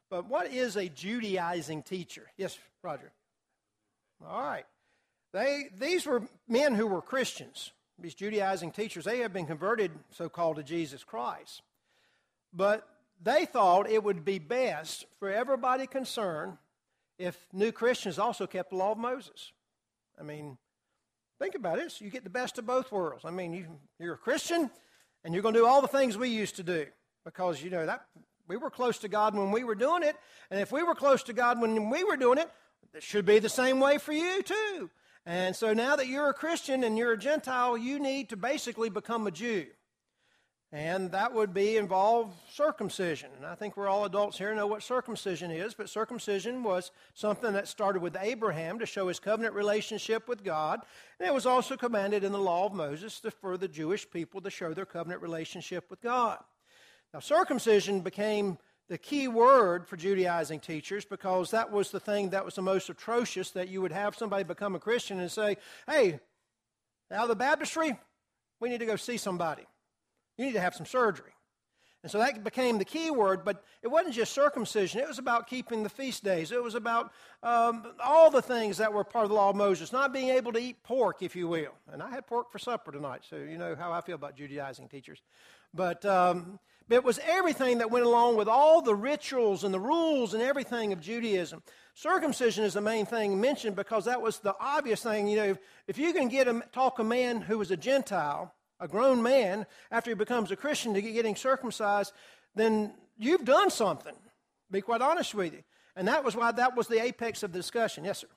But 0.10 0.28
what 0.28 0.52
is 0.52 0.76
a 0.76 0.90
Judaizing 0.90 1.84
teacher? 1.84 2.28
Yes, 2.38 2.58
Roger. 2.82 3.12
All 4.28 4.42
right. 4.42 4.66
They, 5.34 5.70
these 5.78 6.06
were 6.06 6.24
men 6.48 6.76
who 6.76 6.88
were 6.88 7.02
Christians. 7.02 7.72
These 8.00 8.16
Judaizing 8.16 8.72
teachers, 8.72 9.06
they 9.06 9.20
have 9.20 9.34
been 9.34 9.46
converted, 9.46 9.92
so 10.12 10.30
called, 10.30 10.56
to 10.56 10.64
Jesus 10.64 11.04
Christ. 11.04 11.62
But 12.54 12.88
they 13.22 13.46
thought 13.46 13.90
it 13.90 14.04
would 14.04 14.24
be 14.24 14.40
best 14.40 15.06
for 15.20 15.30
everybody 15.30 15.86
concerned 15.86 16.58
if 17.18 17.38
new 17.52 17.72
Christians 17.72 18.18
also 18.18 18.48
kept 18.48 18.70
the 18.70 18.78
law 18.78 18.94
of 18.94 18.98
Moses. 18.98 19.52
I 20.20 20.24
mean, 20.24 20.58
think 21.38 21.56
about 21.56 21.80
it. 21.80 22.00
You 22.00 22.10
get 22.10 22.24
the 22.24 22.30
best 22.30 22.58
of 22.58 22.66
both 22.66 22.92
worlds. 22.92 23.26
I 23.26 23.32
mean, 23.32 23.54
you, 23.54 23.68
you're 24.00 24.14
a 24.16 24.18
Christian, 24.18 24.72
and 25.24 25.34
you're 25.34 25.44
going 25.44 25.54
to 25.54 25.60
do 25.60 25.68
all 25.68 25.82
the 25.82 25.88
things 25.88 26.18
we 26.18 26.30
used 26.30 26.56
to 26.56 26.64
do 26.64 26.86
because, 27.26 27.62
you 27.62 27.70
know, 27.70 27.86
that 27.86 28.06
we 28.48 28.56
were 28.58 28.70
close 28.72 28.98
to 29.00 29.10
God 29.10 29.36
when 29.36 29.52
we 29.52 29.64
were 29.64 29.76
doing 29.76 30.04
it. 30.04 30.16
And 30.50 30.60
if 30.60 30.72
we 30.72 30.82
were 30.82 30.96
close 30.96 31.24
to 31.24 31.34
God 31.34 31.62
when 31.62 31.90
we 31.90 32.04
were 32.04 32.18
doing 32.18 32.38
it, 32.38 32.50
it 32.94 33.04
should 33.04 33.26
be 33.26 33.40
the 33.40 33.50
same 33.50 33.80
way 33.80 33.98
for 33.98 34.14
you, 34.14 34.42
too. 34.42 34.90
And 35.26 35.56
so 35.56 35.74
now 35.74 35.96
that 35.96 36.08
you're 36.08 36.30
a 36.30 36.34
Christian 36.34 36.84
and 36.84 36.98
you're 36.98 37.14
a 37.14 37.18
Gentile, 37.18 37.78
you 37.78 38.00
need 38.00 38.30
to 38.30 38.38
basically 38.38 38.90
become 38.90 39.28
a 39.28 39.32
Jew. 39.32 39.68
And 40.72 41.12
that 41.14 41.34
would 41.34 41.52
be 41.52 41.78
involve 41.78 42.32
circumcision. 42.52 43.32
And 43.36 43.46
I 43.46 43.56
think 43.56 43.76
we're 43.76 43.88
all 43.88 44.06
adults 44.06 44.38
here 44.38 44.54
know 44.54 44.68
what 44.68 44.84
circumcision 44.84 45.50
is, 45.50 45.74
but 45.74 45.90
circumcision 45.90 46.62
was 46.62 46.92
something 47.16 47.54
that 47.54 47.68
started 47.68 48.04
with 48.04 48.16
Abraham 48.20 48.78
to 48.78 48.86
show 48.86 49.08
his 49.08 49.20
covenant 49.20 49.56
relationship 49.56 50.28
with 50.28 50.44
God. 50.44 50.82
And 51.20 51.28
it 51.28 51.34
was 51.34 51.48
also 51.48 51.76
commanded 51.76 52.24
in 52.24 52.32
the 52.32 52.40
law 52.40 52.68
of 52.68 52.74
Moses 52.74 53.20
to, 53.22 53.32
for 53.32 53.58
the 53.58 53.68
Jewish 53.68 54.08
people 54.10 54.42
to 54.42 54.52
show 54.52 54.76
their 54.76 54.86
covenant 54.86 55.24
relationship 55.24 55.90
with 55.90 56.02
God. 56.02 56.38
Now, 57.16 57.20
circumcision 57.20 58.02
became 58.02 58.60
the 58.90 58.98
key 58.98 59.28
word 59.28 59.88
for 59.88 59.96
Judaizing 59.96 60.60
teachers 60.60 61.06
because 61.06 61.52
that 61.52 61.72
was 61.72 61.92
the 61.92 62.00
thing 62.00 62.32
that 62.32 62.44
was 62.44 62.56
the 62.56 62.62
most 62.62 62.90
atrocious 62.90 63.52
that 63.52 63.70
you 63.70 63.82
would 63.82 63.92
have 63.92 64.16
somebody 64.16 64.44
become 64.44 64.76
a 64.76 64.80
Christian 64.80 65.20
and 65.20 65.32
say, 65.32 65.58
hey, 65.88 66.20
of 67.12 67.28
the 67.28 67.36
baptistry, 67.36 67.98
we 68.60 68.70
need 68.70 68.80
to 68.80 68.86
go 68.86 68.96
see 68.96 69.18
somebody. 69.18 69.64
You 70.38 70.46
need 70.46 70.54
to 70.54 70.62
have 70.62 70.76
some 70.76 70.86
surgery. 70.86 71.32
And 72.02 72.10
so 72.10 72.18
that 72.20 72.44
became 72.46 72.78
the 72.78 72.86
key 72.86 73.12
word, 73.12 73.44
but 73.44 73.64
it 73.84 73.90
wasn't 73.90 74.16
just 74.16 74.32
circumcision. 74.32 75.02
It 75.02 75.08
was 75.08 75.20
about 75.20 75.48
keeping 75.48 75.84
the 75.84 75.90
feast 75.90 76.24
days. 76.24 76.52
It 76.52 76.64
was 76.64 76.74
about 76.74 77.12
um, 77.44 77.86
all 78.02 78.32
the 78.32 78.42
things 78.42 78.78
that 78.78 78.94
were 78.94 79.04
part 79.04 79.26
of 79.26 79.30
the 79.30 79.36
law 79.36 79.50
of 79.50 79.58
Moses, 79.58 79.92
not 79.92 80.14
being 80.14 80.30
able 80.30 80.54
to 80.54 80.60
eat 80.60 80.82
pork, 80.82 81.22
if 81.22 81.36
you 81.36 81.50
will. 81.50 81.74
And 81.92 82.02
I 82.02 82.10
had 82.10 82.26
pork 82.26 82.54
for 82.54 82.58
supper 82.58 82.94
tonight, 82.94 83.24
so 83.30 83.36
you 83.36 83.58
know 83.58 83.76
how 83.76 83.92
I 83.92 84.00
feel 84.00 84.16
about 84.16 84.38
Judaizing 84.38 84.88
teachers. 84.88 85.22
But 85.74 86.06
um, 86.06 86.58
it 86.90 87.04
was 87.04 87.20
everything 87.26 87.78
that 87.80 87.92
went 87.92 88.06
along 88.06 88.36
with 88.36 88.48
all 88.48 88.82
the 88.82 88.96
rituals 88.96 89.64
and 89.64 89.74
the 89.74 89.80
rules 89.80 90.34
and 90.34 90.42
everything 90.42 90.92
of 90.92 91.02
Judaism. 91.02 91.62
Circumcision 91.94 92.64
is 92.64 92.74
the 92.74 92.82
main 92.82 93.06
thing 93.06 93.40
mentioned 93.40 93.76
because 93.76 94.06
that 94.06 94.22
was 94.22 94.40
the 94.40 94.56
obvious 94.60 95.04
thing. 95.04 95.28
You 95.28 95.38
know, 95.38 95.58
if 95.88 95.98
you 95.98 96.14
can 96.14 96.30
get 96.30 96.48
a, 96.48 96.62
talk 96.72 97.00
a 97.00 97.04
man 97.04 97.42
who 97.42 97.58
was 97.58 97.72
a 97.72 97.78
Gentile, 97.78 98.54
a 98.80 98.88
grown 98.88 99.22
man, 99.22 99.66
after 99.92 100.12
he 100.12 100.16
becomes 100.16 100.52
a 100.52 100.56
Christian 100.56 100.94
to 100.94 101.02
get 101.02 101.14
getting 101.14 101.36
circumcised, 101.36 102.14
then 102.56 102.94
you've 103.18 103.46
done 103.46 103.70
something. 103.70 104.16
Be 104.72 104.82
quite 104.82 105.02
honest 105.02 105.36
with 105.36 105.54
you. 105.54 105.64
And 105.96 106.08
that 106.08 106.24
was 106.24 106.36
why 106.36 106.52
that 106.54 106.76
was 106.76 106.88
the 106.88 107.04
apex 107.04 107.44
of 107.44 107.52
the 107.52 107.60
discussion. 107.60 108.06
Yes, 108.06 108.20
sir. 108.20 108.28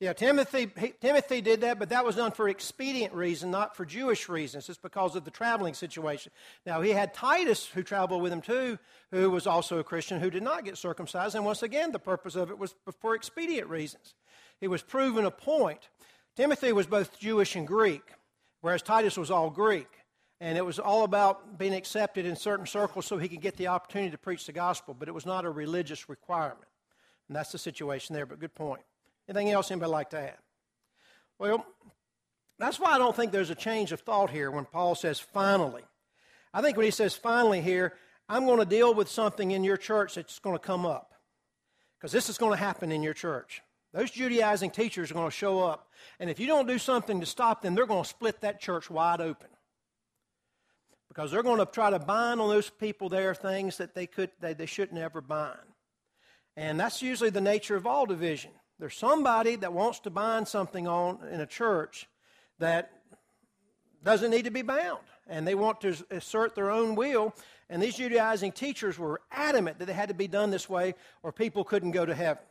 Yeah, 0.00 0.12
Timothy, 0.12 0.70
he, 0.78 0.92
Timothy 1.00 1.40
did 1.40 1.62
that, 1.62 1.80
but 1.80 1.88
that 1.88 2.04
was 2.04 2.14
done 2.14 2.30
for 2.30 2.48
expedient 2.48 3.12
reason, 3.14 3.50
not 3.50 3.76
for 3.76 3.84
Jewish 3.84 4.28
reasons. 4.28 4.68
It's 4.68 4.78
because 4.78 5.16
of 5.16 5.24
the 5.24 5.30
traveling 5.32 5.74
situation. 5.74 6.30
Now, 6.64 6.80
he 6.82 6.90
had 6.90 7.12
Titus, 7.14 7.66
who 7.66 7.82
traveled 7.82 8.22
with 8.22 8.32
him 8.32 8.40
too, 8.40 8.78
who 9.10 9.28
was 9.28 9.48
also 9.48 9.80
a 9.80 9.84
Christian, 9.84 10.20
who 10.20 10.30
did 10.30 10.44
not 10.44 10.64
get 10.64 10.78
circumcised. 10.78 11.34
And 11.34 11.44
once 11.44 11.64
again, 11.64 11.90
the 11.90 11.98
purpose 11.98 12.36
of 12.36 12.50
it 12.50 12.58
was 12.58 12.76
for 13.00 13.16
expedient 13.16 13.68
reasons. 13.68 14.14
He 14.60 14.68
was 14.68 14.82
proving 14.82 15.24
a 15.26 15.32
point. 15.32 15.88
Timothy 16.36 16.72
was 16.72 16.86
both 16.86 17.18
Jewish 17.18 17.56
and 17.56 17.66
Greek, 17.66 18.02
whereas 18.60 18.82
Titus 18.82 19.16
was 19.16 19.32
all 19.32 19.50
Greek. 19.50 19.88
And 20.40 20.56
it 20.56 20.64
was 20.64 20.78
all 20.78 21.02
about 21.02 21.58
being 21.58 21.74
accepted 21.74 22.24
in 22.24 22.36
certain 22.36 22.66
circles 22.66 23.06
so 23.06 23.18
he 23.18 23.26
could 23.26 23.40
get 23.40 23.56
the 23.56 23.66
opportunity 23.66 24.12
to 24.12 24.18
preach 24.18 24.46
the 24.46 24.52
gospel, 24.52 24.94
but 24.96 25.08
it 25.08 25.14
was 25.14 25.26
not 25.26 25.44
a 25.44 25.50
religious 25.50 26.08
requirement. 26.08 26.68
And 27.26 27.36
that's 27.36 27.50
the 27.50 27.58
situation 27.58 28.14
there, 28.14 28.26
but 28.26 28.38
good 28.38 28.54
point. 28.54 28.82
Anything 29.28 29.50
else 29.50 29.70
anybody 29.70 29.90
like 29.90 30.10
to 30.10 30.20
add? 30.20 30.38
Well, 31.38 31.64
that's 32.58 32.80
why 32.80 32.92
I 32.92 32.98
don't 32.98 33.14
think 33.14 33.30
there's 33.30 33.50
a 33.50 33.54
change 33.54 33.92
of 33.92 34.00
thought 34.00 34.30
here 34.30 34.50
when 34.50 34.64
Paul 34.64 34.94
says 34.94 35.20
finally. 35.20 35.84
I 36.52 36.62
think 36.62 36.76
when 36.76 36.84
he 36.84 36.90
says 36.90 37.14
finally 37.14 37.60
here, 37.60 37.94
I'm 38.28 38.46
going 38.46 38.58
to 38.58 38.64
deal 38.64 38.94
with 38.94 39.08
something 39.08 39.52
in 39.52 39.64
your 39.64 39.76
church 39.76 40.16
that's 40.16 40.38
going 40.38 40.56
to 40.56 40.62
come 40.62 40.84
up. 40.84 41.12
Because 41.98 42.12
this 42.12 42.28
is 42.28 42.38
going 42.38 42.52
to 42.52 42.58
happen 42.58 42.92
in 42.92 43.02
your 43.02 43.14
church. 43.14 43.62
Those 43.92 44.10
Judaizing 44.10 44.70
teachers 44.70 45.10
are 45.10 45.14
going 45.14 45.30
to 45.30 45.36
show 45.36 45.60
up. 45.60 45.88
And 46.20 46.28
if 46.28 46.38
you 46.38 46.46
don't 46.46 46.68
do 46.68 46.78
something 46.78 47.20
to 47.20 47.26
stop 47.26 47.62
them, 47.62 47.74
they're 47.74 47.86
going 47.86 48.04
to 48.04 48.08
split 48.08 48.40
that 48.42 48.60
church 48.60 48.90
wide 48.90 49.20
open. 49.20 49.48
Because 51.08 51.30
they're 51.30 51.42
going 51.42 51.58
to 51.58 51.66
try 51.66 51.90
to 51.90 51.98
bind 51.98 52.40
on 52.40 52.48
those 52.48 52.70
people 52.70 53.08
there 53.08 53.34
things 53.34 53.78
that 53.78 53.94
they, 53.94 54.06
could, 54.06 54.30
they, 54.40 54.52
they 54.52 54.66
shouldn't 54.66 54.98
ever 54.98 55.20
bind. 55.20 55.58
And 56.56 56.78
that's 56.78 57.02
usually 57.02 57.30
the 57.30 57.40
nature 57.40 57.76
of 57.76 57.86
all 57.86 58.04
division. 58.04 58.50
There's 58.78 58.96
somebody 58.96 59.56
that 59.56 59.72
wants 59.72 60.00
to 60.00 60.10
bind 60.10 60.46
something 60.46 60.86
on 60.86 61.18
in 61.32 61.40
a 61.40 61.46
church 61.46 62.08
that 62.58 62.92
doesn't 64.04 64.30
need 64.30 64.44
to 64.44 64.50
be 64.50 64.62
bound. 64.62 65.00
and 65.30 65.46
they 65.46 65.54
want 65.54 65.80
to 65.82 65.94
assert 66.10 66.54
their 66.54 66.70
own 66.70 66.94
will. 66.94 67.34
And 67.68 67.82
these 67.82 67.96
Judaizing 67.96 68.52
teachers 68.52 68.98
were 68.98 69.20
adamant 69.30 69.78
that 69.78 69.84
they 69.84 69.92
had 69.92 70.08
to 70.08 70.14
be 70.14 70.26
done 70.26 70.50
this 70.50 70.70
way 70.70 70.94
or 71.22 71.32
people 71.32 71.64
couldn't 71.64 71.90
go 71.90 72.06
to 72.06 72.14
heaven. 72.14 72.42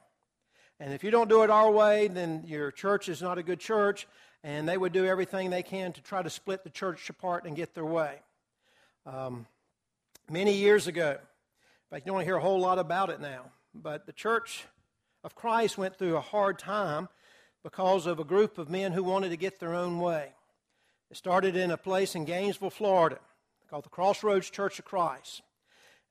And 0.79 0.93
if 0.93 1.03
you 1.03 1.09
don't 1.09 1.27
do 1.27 1.41
it 1.41 1.49
our 1.49 1.71
way, 1.71 2.07
then 2.07 2.43
your 2.45 2.71
church 2.71 3.09
is 3.09 3.19
not 3.19 3.39
a 3.39 3.43
good 3.43 3.59
church. 3.59 4.07
And 4.43 4.69
they 4.69 4.77
would 4.77 4.93
do 4.93 5.05
everything 5.05 5.49
they 5.49 5.63
can 5.63 5.91
to 5.93 6.01
try 6.01 6.21
to 6.21 6.29
split 6.29 6.63
the 6.63 6.69
church 6.69 7.09
apart 7.09 7.45
and 7.45 7.55
get 7.55 7.73
their 7.73 7.85
way. 7.85 8.19
Um, 9.07 9.47
many 10.29 10.53
years 10.53 10.85
ago, 10.85 11.11
in 11.11 11.89
fact, 11.89 12.05
you 12.05 12.11
don't 12.11 12.23
hear 12.23 12.35
a 12.35 12.41
whole 12.41 12.59
lot 12.59 12.77
about 12.77 13.09
it 13.09 13.19
now, 13.19 13.45
but 13.73 14.05
the 14.05 14.13
church 14.13 14.65
of 15.27 15.35
Christ 15.35 15.77
went 15.77 15.97
through 15.97 16.15
a 16.15 16.21
hard 16.21 16.57
time 16.57 17.09
because 17.61 18.05
of 18.05 18.17
a 18.17 18.23
group 18.23 18.57
of 18.57 18.69
men 18.69 18.93
who 18.93 19.03
wanted 19.03 19.27
to 19.31 19.35
get 19.35 19.59
their 19.59 19.75
own 19.75 19.99
way. 19.99 20.29
It 21.11 21.17
started 21.17 21.57
in 21.57 21.69
a 21.69 21.75
place 21.75 22.15
in 22.15 22.23
Gainesville, 22.23 22.69
Florida, 22.69 23.19
called 23.69 23.83
the 23.83 23.89
Crossroads 23.89 24.49
Church 24.49 24.79
of 24.79 24.85
Christ. 24.85 25.41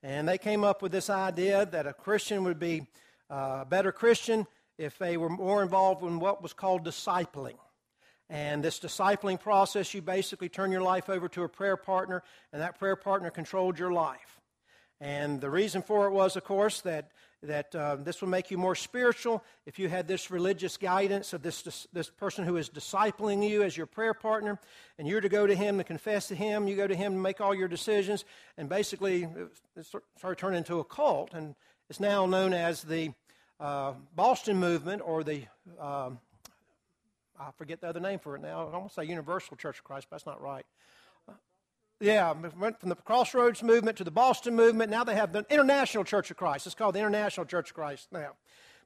And 0.03 0.27
they 0.27 0.37
came 0.37 0.63
up 0.63 0.83
with 0.83 0.91
this 0.91 1.09
idea 1.09 1.65
that 1.65 1.87
a 1.87 1.93
Christian 1.93 2.43
would 2.43 2.59
be 2.59 2.85
a 3.27 3.65
better 3.65 3.91
Christian 3.91 4.45
if 4.77 4.99
they 4.99 5.17
were 5.17 5.29
more 5.29 5.63
involved 5.63 6.03
in 6.03 6.19
what 6.19 6.43
was 6.43 6.53
called 6.53 6.85
discipling. 6.85 7.57
And 8.29 8.63
this 8.63 8.79
discipling 8.79 9.39
process, 9.39 9.95
you 9.95 10.03
basically 10.03 10.47
turn 10.47 10.71
your 10.71 10.83
life 10.83 11.09
over 11.09 11.27
to 11.29 11.41
a 11.41 11.49
prayer 11.49 11.75
partner, 11.75 12.21
and 12.53 12.61
that 12.61 12.77
prayer 12.77 12.95
partner 12.95 13.31
controlled 13.31 13.79
your 13.79 13.91
life. 13.91 14.39
And 15.01 15.41
the 15.41 15.49
reason 15.49 15.81
for 15.81 16.05
it 16.05 16.11
was, 16.11 16.35
of 16.35 16.43
course, 16.43 16.81
that, 16.81 17.09
that 17.43 17.75
uh, 17.75 17.97
this 17.97 18.21
would 18.21 18.29
make 18.29 18.49
you 18.49 18.57
more 18.57 18.75
spiritual 18.75 19.43
if 19.65 19.77
you 19.77 19.89
had 19.89 20.07
this 20.07 20.31
religious 20.31 20.75
guidance 20.77 21.33
of 21.33 21.41
this, 21.43 21.87
this, 21.93 22.09
person 22.09 22.43
who 22.43 22.57
is 22.57 22.69
discipling 22.69 23.47
you 23.47 23.63
as 23.63 23.77
your 23.77 23.85
prayer 23.85 24.13
partner, 24.13 24.59
and 24.97 25.07
you're 25.07 25.21
to 25.21 25.29
go 25.29 25.45
to 25.45 25.55
him 25.55 25.77
to 25.77 25.83
confess 25.83 26.27
to 26.27 26.35
him, 26.35 26.67
you 26.67 26.75
go 26.75 26.87
to 26.87 26.95
him 26.95 27.13
to 27.13 27.19
make 27.19 27.39
all 27.39 27.53
your 27.53 27.67
decisions, 27.67 28.25
and 28.57 28.69
basically 28.69 29.27
it 29.75 29.85
started 30.17 30.37
turning 30.37 30.57
into 30.57 30.79
a 30.79 30.83
cult, 30.83 31.33
and 31.33 31.55
it's 31.89 31.99
now 31.99 32.25
known 32.25 32.53
as 32.53 32.81
the 32.83 33.11
uh, 33.59 33.93
Boston 34.15 34.57
movement 34.57 35.01
or 35.05 35.23
the 35.23 35.43
um, 35.79 36.19
I 37.39 37.51
forget 37.55 37.81
the 37.81 37.87
other 37.87 37.99
name 37.99 38.19
for 38.19 38.35
it 38.35 38.41
now. 38.41 38.67
I 38.67 38.73
almost 38.73 38.95
say 38.95 39.05
Universal 39.05 39.57
Church 39.57 39.77
of 39.77 39.83
Christ, 39.83 40.07
but 40.09 40.15
that's 40.15 40.25
not 40.25 40.41
right. 40.41 40.65
Yeah, 41.99 42.31
went 42.59 42.79
from 42.79 42.89
the 42.89 42.95
Crossroads 42.95 43.63
movement 43.63 43.97
to 43.97 44.03
the 44.03 44.11
Boston 44.11 44.55
movement. 44.55 44.91
Now 44.91 45.03
they 45.03 45.15
have 45.15 45.33
the 45.33 45.45
International 45.49 46.03
Church 46.03 46.29
of 46.29 46.37
Christ. 46.37 46.67
It's 46.67 46.75
called 46.75 46.93
the 46.93 46.99
International 46.99 47.45
Church 47.45 47.71
of 47.71 47.75
Christ 47.75 48.09
now. 48.11 48.33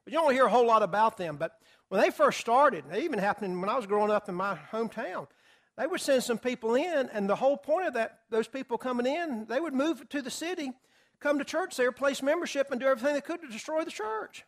But 0.04 0.14
you 0.14 0.18
don't 0.18 0.32
hear 0.32 0.46
a 0.46 0.50
whole 0.50 0.66
lot 0.66 0.82
about 0.82 1.18
them. 1.18 1.36
But 1.36 1.58
when 1.88 2.00
they 2.00 2.10
first 2.10 2.40
started, 2.40 2.84
it 2.90 3.02
even 3.02 3.18
happened 3.18 3.60
when 3.60 3.68
I 3.68 3.76
was 3.76 3.86
growing 3.86 4.10
up 4.10 4.30
in 4.30 4.34
my 4.34 4.58
hometown. 4.72 5.26
They 5.76 5.86
would 5.86 6.00
send 6.00 6.22
some 6.22 6.38
people 6.38 6.74
in, 6.74 7.10
and 7.12 7.28
the 7.28 7.36
whole 7.36 7.56
point 7.56 7.86
of 7.86 7.94
that, 7.94 8.20
those 8.30 8.48
people 8.48 8.78
coming 8.78 9.06
in, 9.06 9.46
they 9.46 9.60
would 9.60 9.74
move 9.74 10.08
to 10.08 10.22
the 10.22 10.30
city, 10.30 10.72
come 11.20 11.38
to 11.38 11.44
church 11.44 11.76
there, 11.76 11.92
place 11.92 12.22
membership, 12.22 12.70
and 12.70 12.80
do 12.80 12.86
everything 12.86 13.14
they 13.14 13.20
could 13.20 13.42
to 13.42 13.48
destroy 13.48 13.84
the 13.84 13.90
church 13.90 14.44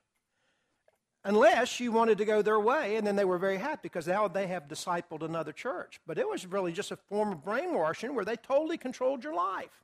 unless 1.25 1.81
you 1.81 1.91
wanted 1.91 2.19
to 2.19 2.25
go 2.25 2.43
their 2.43 2.61
way, 2.61 2.97
and 2.97 3.07
then 3.07 3.17
they 3.17 3.25
were 3.25 3.39
very 3.39 3.57
happy 3.57 3.81
because 3.85 4.07
now 4.07 4.29
they 4.29 4.47
have 4.47 4.69
discipled 4.69 5.23
another 5.23 5.53
church. 5.53 6.01
But 6.07 6.19
it 6.19 6.29
was 6.29 6.47
really 6.47 6.73
just 6.73 6.91
a 6.91 6.97
form 6.97 7.33
of 7.33 7.43
brainwashing 7.43 8.15
where 8.15 8.25
they 8.25 8.37
totally 8.37 8.77
controlled 8.77 9.25
your 9.25 9.35
life. 9.35 9.83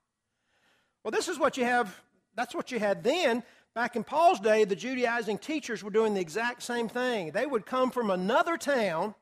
Well, 1.02 1.12
this 1.12 1.28
is 1.28 1.38
what 1.38 1.56
you 1.56 1.64
have, 1.64 2.00
that's 2.35 2.54
what 2.54 2.70
you 2.70 2.78
had 2.78 3.02
then. 3.02 3.42
Back 3.75 3.97
in 3.97 4.04
Paul's 4.04 4.40
day, 4.40 4.64
the 4.64 4.76
Judaizing 4.76 5.38
teachers 5.38 5.82
were 5.82 5.90
doing 5.90 6.12
the 6.12 6.20
exact 6.20 6.62
same 6.62 6.88
thing. 6.88 7.30
They 7.30 7.47
would 7.47 7.64
come 7.64 7.90
from 7.90 8.11
another 8.11 8.56
town 8.56 9.14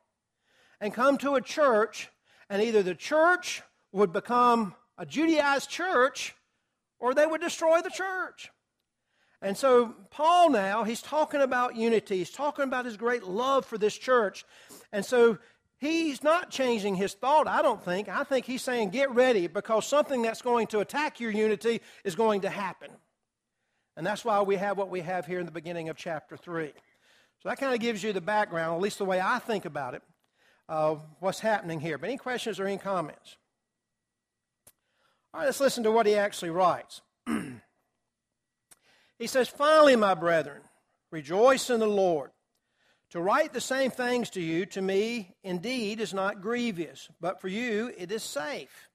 and 0.81 0.93
come 0.93 1.17
to 1.19 1.35
a 1.35 1.41
church, 1.41 2.09
and 2.49 2.61
either 2.61 2.83
the 2.83 2.95
church 2.95 3.61
would 3.91 4.11
become 4.11 4.75
a 4.97 5.05
Judaized 5.05 5.69
church 5.69 6.35
or 6.99 7.13
they 7.13 7.25
would 7.25 7.41
destroy 7.41 7.81
the 7.81 7.89
church. 7.89 8.51
And 9.41 9.57
so, 9.57 9.95
Paul 10.11 10.49
now, 10.49 10.83
he's 10.83 11.01
talking 11.01 11.41
about 11.41 11.75
unity. 11.75 12.17
He's 12.17 12.29
talking 12.29 12.65
about 12.65 12.85
his 12.85 12.97
great 12.97 13.23
love 13.23 13.65
for 13.65 13.77
this 13.77 13.97
church. 13.97 14.43
And 14.91 15.05
so, 15.05 15.37
he's 15.77 16.23
not 16.23 16.51
changing 16.51 16.95
his 16.95 17.13
thought, 17.13 17.47
I 17.47 17.61
don't 17.61 17.83
think. 17.83 18.09
I 18.09 18.25
think 18.25 18.45
he's 18.45 18.61
saying, 18.61 18.89
get 18.89 19.11
ready 19.11 19.47
because 19.47 19.87
something 19.87 20.21
that's 20.21 20.41
going 20.41 20.67
to 20.67 20.79
attack 20.79 21.21
your 21.21 21.31
unity 21.31 21.81
is 22.03 22.15
going 22.15 22.41
to 22.41 22.49
happen. 22.49 22.91
And 23.95 24.05
that's 24.05 24.25
why 24.25 24.41
we 24.41 24.57
have 24.57 24.77
what 24.77 24.89
we 24.89 25.01
have 25.01 25.25
here 25.25 25.39
in 25.39 25.45
the 25.45 25.51
beginning 25.53 25.87
of 25.87 25.95
chapter 25.95 26.35
3. 26.35 26.73
So, 27.41 27.49
that 27.49 27.57
kind 27.57 27.73
of 27.73 27.79
gives 27.79 28.03
you 28.03 28.11
the 28.11 28.19
background, 28.19 28.75
at 28.75 28.81
least 28.81 28.97
the 28.97 29.05
way 29.05 29.21
I 29.21 29.39
think 29.39 29.63
about 29.63 29.93
it, 29.93 30.01
of 30.67 31.01
what's 31.21 31.39
happening 31.39 31.79
here. 31.79 31.97
But 31.97 32.09
any 32.09 32.17
questions 32.17 32.59
or 32.59 32.65
any 32.65 32.77
comments? 32.77 33.37
All 35.33 35.39
right, 35.39 35.45
let's 35.45 35.61
listen 35.61 35.83
to 35.83 35.91
what 35.91 36.07
he 36.07 36.15
actually 36.15 36.49
writes. 36.49 37.01
He 39.19 39.27
says, 39.27 39.47
Finally, 39.47 39.97
my 39.97 40.15
brethren, 40.15 40.61
rejoice 41.11 41.69
in 41.69 41.79
the 41.79 41.87
Lord. 41.87 42.31
To 43.11 43.19
write 43.19 43.53
the 43.53 43.61
same 43.61 43.91
things 43.91 44.29
to 44.31 44.41
you, 44.41 44.65
to 44.67 44.81
me, 44.81 45.35
indeed, 45.43 45.99
is 45.99 46.13
not 46.13 46.41
grievous, 46.41 47.09
but 47.19 47.41
for 47.41 47.47
you 47.47 47.91
it 47.97 48.11
is 48.11 48.23
safe. 48.23 48.89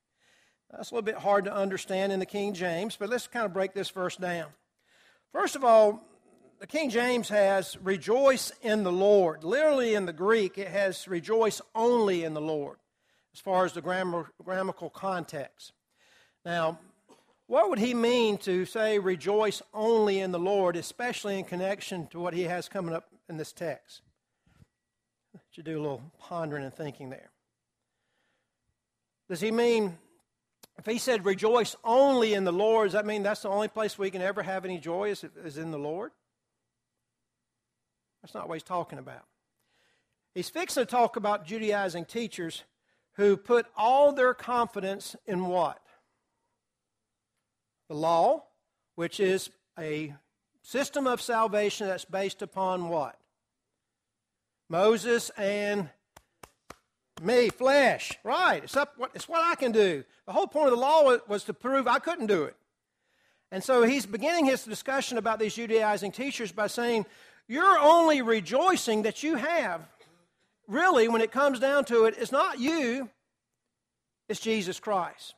That's 0.71 0.91
a 0.91 0.95
little 0.95 1.05
bit 1.05 1.17
hard 1.17 1.45
to 1.45 1.55
understand 1.55 2.13
in 2.13 2.21
the 2.21 2.27
King 2.27 2.55
James, 2.55 2.97
but 2.97 3.09
let's 3.09 3.27
kind 3.27 3.45
of 3.45 3.53
break 3.53 3.75
this 3.75 3.91
verse 3.91 4.17
down. 4.17 4.47
First 5.33 5.57
of 5.57 5.65
all, 5.65 6.03
the 6.61 6.67
King 6.67 6.91
James 6.91 7.29
has 7.29 7.77
rejoice 7.83 8.53
in 8.63 8.85
the 8.85 8.93
Lord. 8.93 9.45
Literally 9.45 9.95
in 9.95 10.07
the 10.07 10.13
Greek, 10.13 10.59
it 10.59 10.69
has 10.69 11.07
rejoice 11.09 11.61
only 11.75 12.25
in 12.25 12.35
the 12.35 12.41
Lord, 12.41 12.79
as 13.35 13.41
far 13.41 13.65
as 13.65 13.73
the 13.73 13.83
grammar, 13.83 14.31
grammatical 14.43 14.91
context. 14.91 15.73
Now, 16.45 16.79
what 17.47 17.69
would 17.69 17.79
he 17.79 17.95
mean 17.95 18.39
to 18.39 18.65
say 18.65 18.99
rejoice 18.99 19.61
only 19.73 20.21
in 20.21 20.33
the 20.33 20.39
Lord, 20.39 20.77
especially 20.77 21.39
in 21.39 21.45
connection 21.45 22.07
to 22.09 22.19
what 22.19 22.35
he 22.35 22.43
has 22.43 22.69
coming 22.69 22.95
up 22.95 23.09
in 23.29 23.37
this 23.37 23.53
text? 23.53 24.01
Should 25.51 25.67
do 25.67 25.79
a 25.79 25.83
little 25.83 26.03
pondering 26.19 26.65
and 26.65 26.75
thinking 26.75 27.11
there. 27.11 27.31
Does 29.29 29.41
he 29.41 29.51
mean, 29.51 29.99
if 30.79 30.87
he 30.87 30.99
said 30.99 31.25
rejoice 31.25 31.77
only 31.85 32.35
in 32.35 32.45
the 32.45 32.53
Lord, 32.53 32.87
does 32.87 32.93
that 32.95 33.07
mean 33.07 33.23
that's 33.23 33.43
the 33.43 33.49
only 33.49 33.69
place 33.69 33.99
we 33.99 34.11
can 34.11 34.23
ever 34.23 34.43
have 34.43 34.65
any 34.65 34.79
joy 34.79 35.11
is, 35.11 35.25
is 35.45 35.59
in 35.59 35.71
the 35.71 35.79
Lord? 35.79 36.13
That's 38.23 38.35
not 38.35 38.49
what 38.49 38.55
he's 38.55 38.63
talking 38.63 38.99
about. 38.99 39.25
He's 40.35 40.49
fixing 40.49 40.83
to 40.83 40.87
talk 40.87 41.17
about 41.17 41.47
Judaizing 41.47 42.07
teachers 42.07 42.65
who 43.13 43.37
put 43.37 43.67
all 43.77 44.13
their 44.13 44.35
confidence 44.35 45.15
in 45.27 45.47
what? 45.47 45.79
The 47.89 47.95
law, 47.95 48.45
which 48.95 49.21
is 49.21 49.51
a 49.79 50.15
system 50.63 51.07
of 51.07 51.21
salvation 51.21 51.87
that's 51.87 52.05
based 52.05 52.43
upon 52.43 52.89
what? 52.89 53.19
Moses 54.69 55.31
and 55.37 55.89
me, 57.23 57.49
flesh. 57.49 58.13
Right. 58.25 58.65
It's, 58.65 58.77
up, 58.77 58.95
it's 59.15 59.29
what 59.29 59.43
I 59.43 59.55
can 59.55 59.73
do. 59.73 60.05
The 60.27 60.33
whole 60.33 60.47
point 60.47 60.67
of 60.67 60.73
the 60.73 60.81
law 60.81 61.17
was 61.29 61.45
to 61.45 61.55
prove 61.55 61.87
I 61.87 61.99
couldn't 61.99 62.27
do 62.27 62.45
it. 62.45 62.57
And 63.53 63.63
so 63.63 63.85
he's 63.85 64.07
beginning 64.07 64.47
his 64.47 64.65
discussion 64.65 65.17
about 65.19 65.39
these 65.39 65.55
Judaizing 65.55 66.13
teachers 66.13 66.51
by 66.51 66.67
saying, 66.67 67.07
You're 67.47 67.79
only 67.79 68.21
rejoicing 68.23 69.03
that 69.03 69.23
you 69.23 69.37
have. 69.37 69.83
Really, 70.67 71.09
when 71.09 71.21
it 71.21 71.31
comes 71.31 71.61
down 71.61 71.85
to 71.87 72.07
it, 72.07 72.15
it's 72.19 72.33
not 72.33 72.59
you, 72.59 73.11
it's 74.29 74.41
Jesus 74.41 74.81
Christ. 74.81 75.35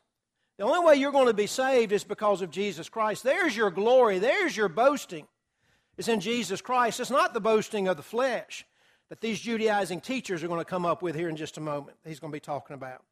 The 0.59 0.65
only 0.65 0.81
way 0.81 0.97
you're 0.97 1.13
going 1.13 1.27
to 1.27 1.35
be 1.35 1.47
saved 1.47 1.93
is 1.93 2.05
because 2.05 2.41
of 2.41 2.51
Jesus 2.51 2.89
Christ. 2.89 3.23
There's 3.23 3.57
your 3.57 3.71
glory. 3.71 4.19
There's 4.19 4.57
your 4.57 4.69
boasting. 4.69 5.27
It's 5.99 6.09
in 6.09 6.21
Jesus 6.21 6.61
Christ. 6.61 7.01
It's 7.01 7.11
not 7.11 7.35
the 7.35 7.41
boasting 7.41 7.89
of 7.89 7.97
the 7.97 8.03
flesh 8.03 8.65
that 9.09 9.21
these 9.21 9.41
Judaizing 9.41 10.01
teachers 10.01 10.43
are 10.43 10.49
going 10.49 10.61
to 10.61 10.65
come 10.65 10.87
up 10.87 11.03
with 11.03 11.15
here 11.15 11.29
in 11.29 11.37
just 11.37 11.59
a 11.59 11.61
moment. 11.61 11.97
He's 12.05 12.21
going 12.21 12.33
to 12.33 12.37
be 12.37 12.41
talking 12.41 12.75
about. 12.75 13.03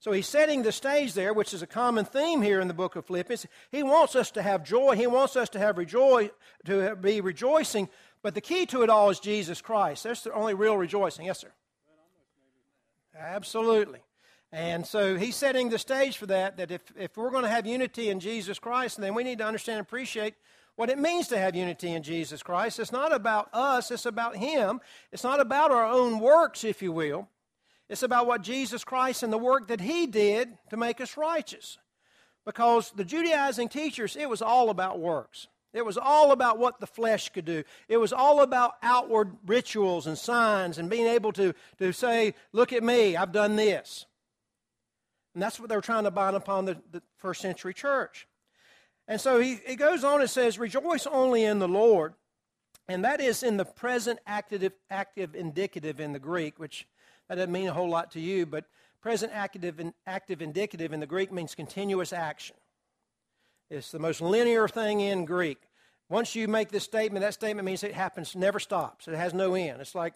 So 0.00 0.12
he's 0.12 0.28
setting 0.28 0.62
the 0.62 0.72
stage 0.72 1.14
there, 1.14 1.32
which 1.32 1.52
is 1.52 1.62
a 1.62 1.66
common 1.66 2.04
theme 2.04 2.40
here 2.40 2.60
in 2.60 2.68
the 2.68 2.74
book 2.74 2.96
of 2.96 3.06
Philippians. 3.06 3.46
He 3.72 3.82
wants 3.82 4.14
us 4.14 4.30
to 4.32 4.42
have 4.42 4.64
joy. 4.64 4.94
He 4.94 5.08
wants 5.08 5.34
us 5.36 5.48
to 5.50 5.58
have 5.58 5.76
rejoice, 5.76 6.30
to 6.66 6.94
be 6.96 7.20
rejoicing. 7.20 7.88
But 8.22 8.34
the 8.34 8.40
key 8.40 8.64
to 8.66 8.82
it 8.82 8.90
all 8.90 9.10
is 9.10 9.18
Jesus 9.18 9.60
Christ. 9.60 10.04
That's 10.04 10.22
the 10.22 10.32
only 10.32 10.54
real 10.54 10.76
rejoicing. 10.76 11.26
Yes, 11.26 11.40
sir. 11.40 11.52
Absolutely. 13.18 14.00
And 14.50 14.86
so 14.86 15.16
he's 15.16 15.36
setting 15.36 15.68
the 15.68 15.78
stage 15.78 16.16
for 16.16 16.26
that, 16.26 16.56
that 16.56 16.70
if, 16.70 16.80
if 16.96 17.16
we're 17.16 17.30
going 17.30 17.42
to 17.42 17.50
have 17.50 17.66
unity 17.66 18.08
in 18.08 18.18
Jesus 18.18 18.58
Christ, 18.58 18.98
then 18.98 19.14
we 19.14 19.22
need 19.22 19.38
to 19.38 19.46
understand 19.46 19.78
and 19.78 19.86
appreciate 19.86 20.34
what 20.76 20.88
it 20.88 20.98
means 20.98 21.28
to 21.28 21.38
have 21.38 21.54
unity 21.54 21.92
in 21.92 22.02
Jesus 22.02 22.42
Christ. 22.42 22.78
It's 22.78 22.92
not 22.92 23.12
about 23.12 23.48
us, 23.52 23.90
it's 23.90 24.06
about 24.06 24.36
him. 24.36 24.80
It's 25.12 25.24
not 25.24 25.40
about 25.40 25.70
our 25.70 25.84
own 25.84 26.20
works, 26.20 26.64
if 26.64 26.82
you 26.82 26.92
will. 26.92 27.28
It's 27.90 28.02
about 28.02 28.26
what 28.26 28.42
Jesus 28.42 28.84
Christ 28.84 29.22
and 29.22 29.32
the 29.32 29.38
work 29.38 29.68
that 29.68 29.80
he 29.80 30.06
did 30.06 30.56
to 30.70 30.76
make 30.76 31.00
us 31.00 31.16
righteous. 31.16 31.78
Because 32.46 32.92
the 32.92 33.04
Judaizing 33.04 33.68
teachers, 33.68 34.16
it 34.16 34.28
was 34.30 34.40
all 34.40 34.70
about 34.70 35.00
works. 35.00 35.48
It 35.74 35.84
was 35.84 35.98
all 35.98 36.32
about 36.32 36.58
what 36.58 36.80
the 36.80 36.86
flesh 36.86 37.28
could 37.28 37.44
do. 37.44 37.64
It 37.88 37.98
was 37.98 38.12
all 38.12 38.40
about 38.40 38.74
outward 38.82 39.36
rituals 39.46 40.06
and 40.06 40.16
signs 40.16 40.78
and 40.78 40.88
being 40.88 41.06
able 41.06 41.32
to, 41.32 41.54
to 41.78 41.92
say, 41.92 42.34
Look 42.52 42.72
at 42.72 42.82
me, 42.82 43.16
I've 43.16 43.32
done 43.32 43.56
this. 43.56 44.06
And 45.38 45.42
that's 45.44 45.60
what 45.60 45.68
they 45.68 45.76
were 45.76 45.80
trying 45.80 46.02
to 46.02 46.10
bind 46.10 46.34
upon 46.34 46.64
the, 46.64 46.76
the 46.90 47.00
first 47.18 47.40
century 47.40 47.72
church. 47.72 48.26
And 49.06 49.20
so 49.20 49.38
he, 49.38 49.60
he 49.64 49.76
goes 49.76 50.02
on 50.02 50.20
and 50.20 50.28
says, 50.28 50.58
Rejoice 50.58 51.06
only 51.06 51.44
in 51.44 51.60
the 51.60 51.68
Lord. 51.68 52.14
And 52.88 53.04
that 53.04 53.20
is 53.20 53.44
in 53.44 53.56
the 53.56 53.64
present 53.64 54.18
active, 54.26 54.72
active 54.90 55.36
indicative 55.36 56.00
in 56.00 56.12
the 56.12 56.18
Greek, 56.18 56.58
which 56.58 56.88
that 57.28 57.36
doesn't 57.36 57.52
mean 57.52 57.68
a 57.68 57.72
whole 57.72 57.88
lot 57.88 58.10
to 58.14 58.20
you, 58.20 58.46
but 58.46 58.64
present 59.00 59.30
active, 59.32 59.80
active 60.08 60.42
indicative 60.42 60.92
in 60.92 60.98
the 60.98 61.06
Greek 61.06 61.30
means 61.30 61.54
continuous 61.54 62.12
action. 62.12 62.56
It's 63.70 63.92
the 63.92 64.00
most 64.00 64.20
linear 64.20 64.66
thing 64.66 64.98
in 65.02 65.24
Greek. 65.24 65.58
Once 66.08 66.34
you 66.34 66.48
make 66.48 66.70
this 66.70 66.82
statement, 66.82 67.22
that 67.22 67.34
statement 67.34 67.64
means 67.64 67.84
it 67.84 67.94
happens, 67.94 68.34
never 68.34 68.58
stops. 68.58 69.06
It 69.06 69.14
has 69.14 69.32
no 69.32 69.54
end. 69.54 69.80
It's 69.80 69.94
like 69.94 70.14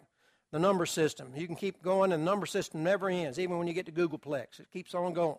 the 0.52 0.58
number 0.58 0.86
system. 0.86 1.32
You 1.34 1.46
can 1.46 1.56
keep 1.56 1.82
going, 1.82 2.12
and 2.12 2.22
the 2.22 2.30
number 2.30 2.46
system 2.46 2.84
never 2.84 3.08
ends, 3.08 3.38
even 3.38 3.58
when 3.58 3.66
you 3.66 3.74
get 3.74 3.86
to 3.86 3.92
googolplex. 3.92 4.60
It 4.60 4.70
keeps 4.70 4.94
on 4.94 5.12
going. 5.14 5.38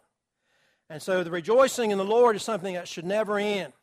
And 0.90 1.02
so 1.02 1.24
the 1.24 1.32
rejoicing 1.32 1.92
in 1.92 1.98
the 1.98 2.04
Lord 2.04 2.36
is 2.36 2.44
something 2.44 2.74
that 2.74 2.88
should 2.88 3.06
never 3.06 3.38
end. 3.38 3.74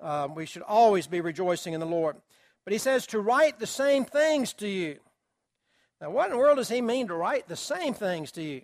Uh, 0.00 0.28
we 0.34 0.46
should 0.46 0.62
always 0.62 1.06
be 1.06 1.20
rejoicing 1.20 1.74
in 1.74 1.80
the 1.80 1.86
Lord. 1.86 2.16
But 2.64 2.72
he 2.72 2.78
says 2.78 3.06
to 3.08 3.20
write 3.20 3.58
the 3.58 3.66
same 3.66 4.04
things 4.04 4.52
to 4.54 4.68
you. 4.68 4.98
Now, 6.00 6.10
what 6.10 6.26
in 6.26 6.32
the 6.32 6.38
world 6.38 6.58
does 6.58 6.68
he 6.68 6.80
mean 6.80 7.08
to 7.08 7.14
write 7.14 7.48
the 7.48 7.56
same 7.56 7.92
things 7.92 8.30
to 8.32 8.42
you? 8.42 8.62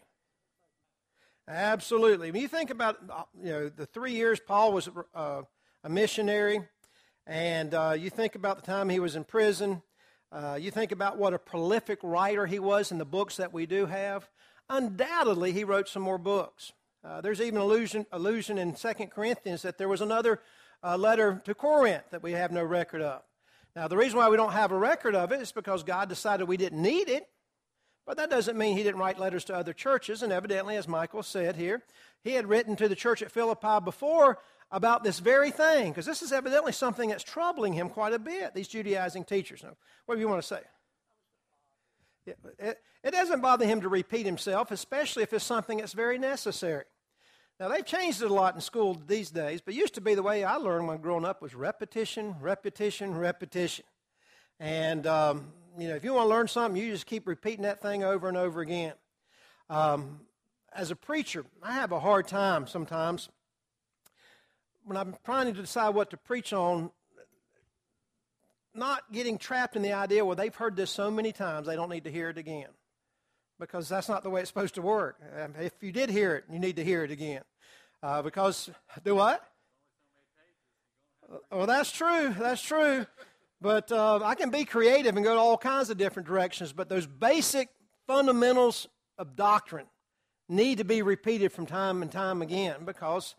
Absolutely. 1.48 2.30
When 2.30 2.40
you 2.40 2.48
think 2.48 2.70
about 2.70 2.98
uh, 3.10 3.24
you 3.42 3.50
know 3.50 3.68
the 3.68 3.84
three 3.84 4.12
years 4.12 4.40
Paul 4.40 4.72
was 4.72 4.88
uh, 5.14 5.42
a 5.82 5.88
missionary, 5.88 6.60
and 7.26 7.74
uh, 7.74 7.96
you 7.98 8.08
think 8.08 8.34
about 8.34 8.56
the 8.56 8.66
time 8.66 8.88
he 8.88 9.00
was 9.00 9.16
in 9.16 9.24
prison, 9.24 9.82
uh, 10.32 10.58
you 10.60 10.70
think 10.70 10.92
about 10.92 11.18
what 11.18 11.34
a 11.34 11.38
prolific 11.38 11.98
writer 12.02 12.46
he 12.46 12.58
was 12.58 12.90
in 12.90 12.98
the 12.98 13.04
books 13.04 13.36
that 13.36 13.52
we 13.52 13.66
do 13.66 13.86
have. 13.86 14.28
Undoubtedly, 14.68 15.52
he 15.52 15.64
wrote 15.64 15.88
some 15.88 16.02
more 16.02 16.18
books. 16.18 16.72
Uh, 17.04 17.20
there's 17.20 17.40
even 17.40 17.60
allusion 17.60 18.06
allusion 18.12 18.58
in 18.58 18.74
Second 18.74 19.10
Corinthians 19.10 19.62
that 19.62 19.78
there 19.78 19.88
was 19.88 20.00
another 20.00 20.40
uh, 20.82 20.96
letter 20.96 21.42
to 21.44 21.54
Corinth 21.54 22.04
that 22.10 22.22
we 22.22 22.32
have 22.32 22.50
no 22.50 22.64
record 22.64 23.02
of. 23.02 23.22
Now, 23.76 23.88
the 23.88 23.96
reason 23.96 24.18
why 24.18 24.28
we 24.28 24.36
don't 24.36 24.52
have 24.52 24.72
a 24.72 24.78
record 24.78 25.14
of 25.14 25.32
it 25.32 25.40
is 25.40 25.52
because 25.52 25.82
God 25.82 26.08
decided 26.08 26.48
we 26.48 26.56
didn't 26.56 26.80
need 26.80 27.08
it. 27.08 27.28
But 28.06 28.18
that 28.18 28.30
doesn't 28.30 28.58
mean 28.58 28.76
he 28.76 28.82
didn't 28.82 29.00
write 29.00 29.18
letters 29.18 29.44
to 29.46 29.54
other 29.54 29.72
churches. 29.72 30.22
And 30.22 30.32
evidently, 30.32 30.76
as 30.76 30.86
Michael 30.86 31.22
said 31.22 31.56
here, 31.56 31.82
he 32.22 32.32
had 32.32 32.48
written 32.48 32.76
to 32.76 32.88
the 32.88 32.94
church 32.94 33.22
at 33.22 33.32
Philippi 33.32 33.82
before 33.82 34.38
about 34.74 35.04
this 35.04 35.20
very 35.20 35.52
thing, 35.52 35.92
because 35.92 36.04
this 36.04 36.20
is 36.20 36.32
evidently 36.32 36.72
something 36.72 37.10
that's 37.10 37.22
troubling 37.22 37.72
him 37.72 37.88
quite 37.88 38.12
a 38.12 38.18
bit, 38.18 38.54
these 38.54 38.66
Judaizing 38.66 39.22
teachers. 39.22 39.62
Now, 39.62 39.76
what 40.04 40.16
do 40.16 40.20
you 40.20 40.26
want 40.28 40.42
to 40.42 40.48
say? 40.48 40.60
It, 42.26 42.78
it 43.04 43.12
doesn't 43.12 43.40
bother 43.40 43.66
him 43.66 43.82
to 43.82 43.88
repeat 43.88 44.26
himself, 44.26 44.72
especially 44.72 45.22
if 45.22 45.32
it's 45.32 45.44
something 45.44 45.78
that's 45.78 45.92
very 45.92 46.18
necessary. 46.18 46.86
Now, 47.60 47.68
they've 47.68 47.86
changed 47.86 48.20
it 48.20 48.30
a 48.32 48.34
lot 48.34 48.56
in 48.56 48.60
school 48.60 49.00
these 49.06 49.30
days, 49.30 49.60
but 49.60 49.74
used 49.74 49.94
to 49.94 50.00
be 50.00 50.16
the 50.16 50.24
way 50.24 50.42
I 50.42 50.56
learned 50.56 50.88
when 50.88 50.98
growing 50.98 51.24
up 51.24 51.40
was 51.40 51.54
repetition, 51.54 52.34
repetition, 52.40 53.16
repetition. 53.16 53.84
And, 54.58 55.06
um, 55.06 55.52
you 55.78 55.86
know, 55.86 55.94
if 55.94 56.02
you 56.02 56.14
want 56.14 56.24
to 56.24 56.30
learn 56.30 56.48
something, 56.48 56.82
you 56.82 56.90
just 56.90 57.06
keep 57.06 57.28
repeating 57.28 57.62
that 57.62 57.80
thing 57.80 58.02
over 58.02 58.26
and 58.26 58.36
over 58.36 58.60
again. 58.60 58.94
Um, 59.70 60.22
as 60.72 60.90
a 60.90 60.96
preacher, 60.96 61.44
I 61.62 61.74
have 61.74 61.92
a 61.92 62.00
hard 62.00 62.26
time 62.26 62.66
sometimes 62.66 63.28
when 64.84 64.96
I'm 64.96 65.14
trying 65.24 65.52
to 65.52 65.60
decide 65.60 65.94
what 65.94 66.10
to 66.10 66.16
preach 66.16 66.52
on, 66.52 66.90
not 68.74 69.02
getting 69.12 69.38
trapped 69.38 69.76
in 69.76 69.82
the 69.82 69.92
idea, 69.92 70.24
well, 70.24 70.36
they've 70.36 70.54
heard 70.54 70.76
this 70.76 70.90
so 70.90 71.10
many 71.10 71.32
times, 71.32 71.66
they 71.66 71.76
don't 71.76 71.90
need 71.90 72.04
to 72.04 72.10
hear 72.10 72.28
it 72.28 72.38
again 72.38 72.68
because 73.58 73.88
that's 73.88 74.08
not 74.08 74.22
the 74.22 74.30
way 74.30 74.40
it's 74.40 74.50
supposed 74.50 74.74
to 74.74 74.82
work. 74.82 75.16
Um, 75.40 75.54
if 75.60 75.72
you 75.80 75.92
did 75.92 76.10
hear 76.10 76.34
it, 76.36 76.44
you 76.50 76.58
need 76.58 76.76
to 76.76 76.84
hear 76.84 77.04
it 77.04 77.10
again. 77.10 77.42
Uh, 78.02 78.20
because, 78.20 78.68
do 79.04 79.14
what? 79.14 79.42
Well, 81.50 81.66
that's 81.66 81.90
true. 81.90 82.34
That's 82.38 82.60
true. 82.60 83.06
But 83.60 83.90
uh, 83.90 84.20
I 84.22 84.34
can 84.34 84.50
be 84.50 84.64
creative 84.64 85.16
and 85.16 85.24
go 85.24 85.34
to 85.34 85.40
all 85.40 85.56
kinds 85.56 85.88
of 85.88 85.96
different 85.96 86.28
directions. 86.28 86.72
But 86.72 86.88
those 86.88 87.06
basic 87.06 87.70
fundamentals 88.06 88.88
of 89.16 89.36
doctrine 89.36 89.86
need 90.48 90.78
to 90.78 90.84
be 90.84 91.00
repeated 91.00 91.52
from 91.52 91.64
time 91.64 92.02
and 92.02 92.12
time 92.12 92.42
again 92.42 92.84
because 92.84 93.34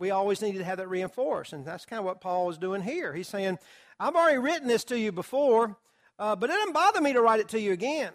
we 0.00 0.10
always 0.10 0.42
need 0.42 0.56
to 0.56 0.64
have 0.64 0.78
that 0.78 0.88
reinforced. 0.88 1.52
And 1.52 1.64
that's 1.64 1.84
kind 1.84 2.00
of 2.00 2.06
what 2.06 2.20
Paul 2.20 2.50
is 2.50 2.58
doing 2.58 2.82
here. 2.82 3.12
He's 3.12 3.28
saying, 3.28 3.58
I've 4.00 4.16
already 4.16 4.38
written 4.38 4.66
this 4.66 4.82
to 4.84 4.98
you 4.98 5.12
before, 5.12 5.76
uh, 6.18 6.34
but 6.34 6.50
it 6.50 6.54
doesn't 6.54 6.72
bother 6.72 7.00
me 7.00 7.12
to 7.12 7.20
write 7.20 7.40
it 7.40 7.48
to 7.50 7.60
you 7.60 7.72
again. 7.72 8.12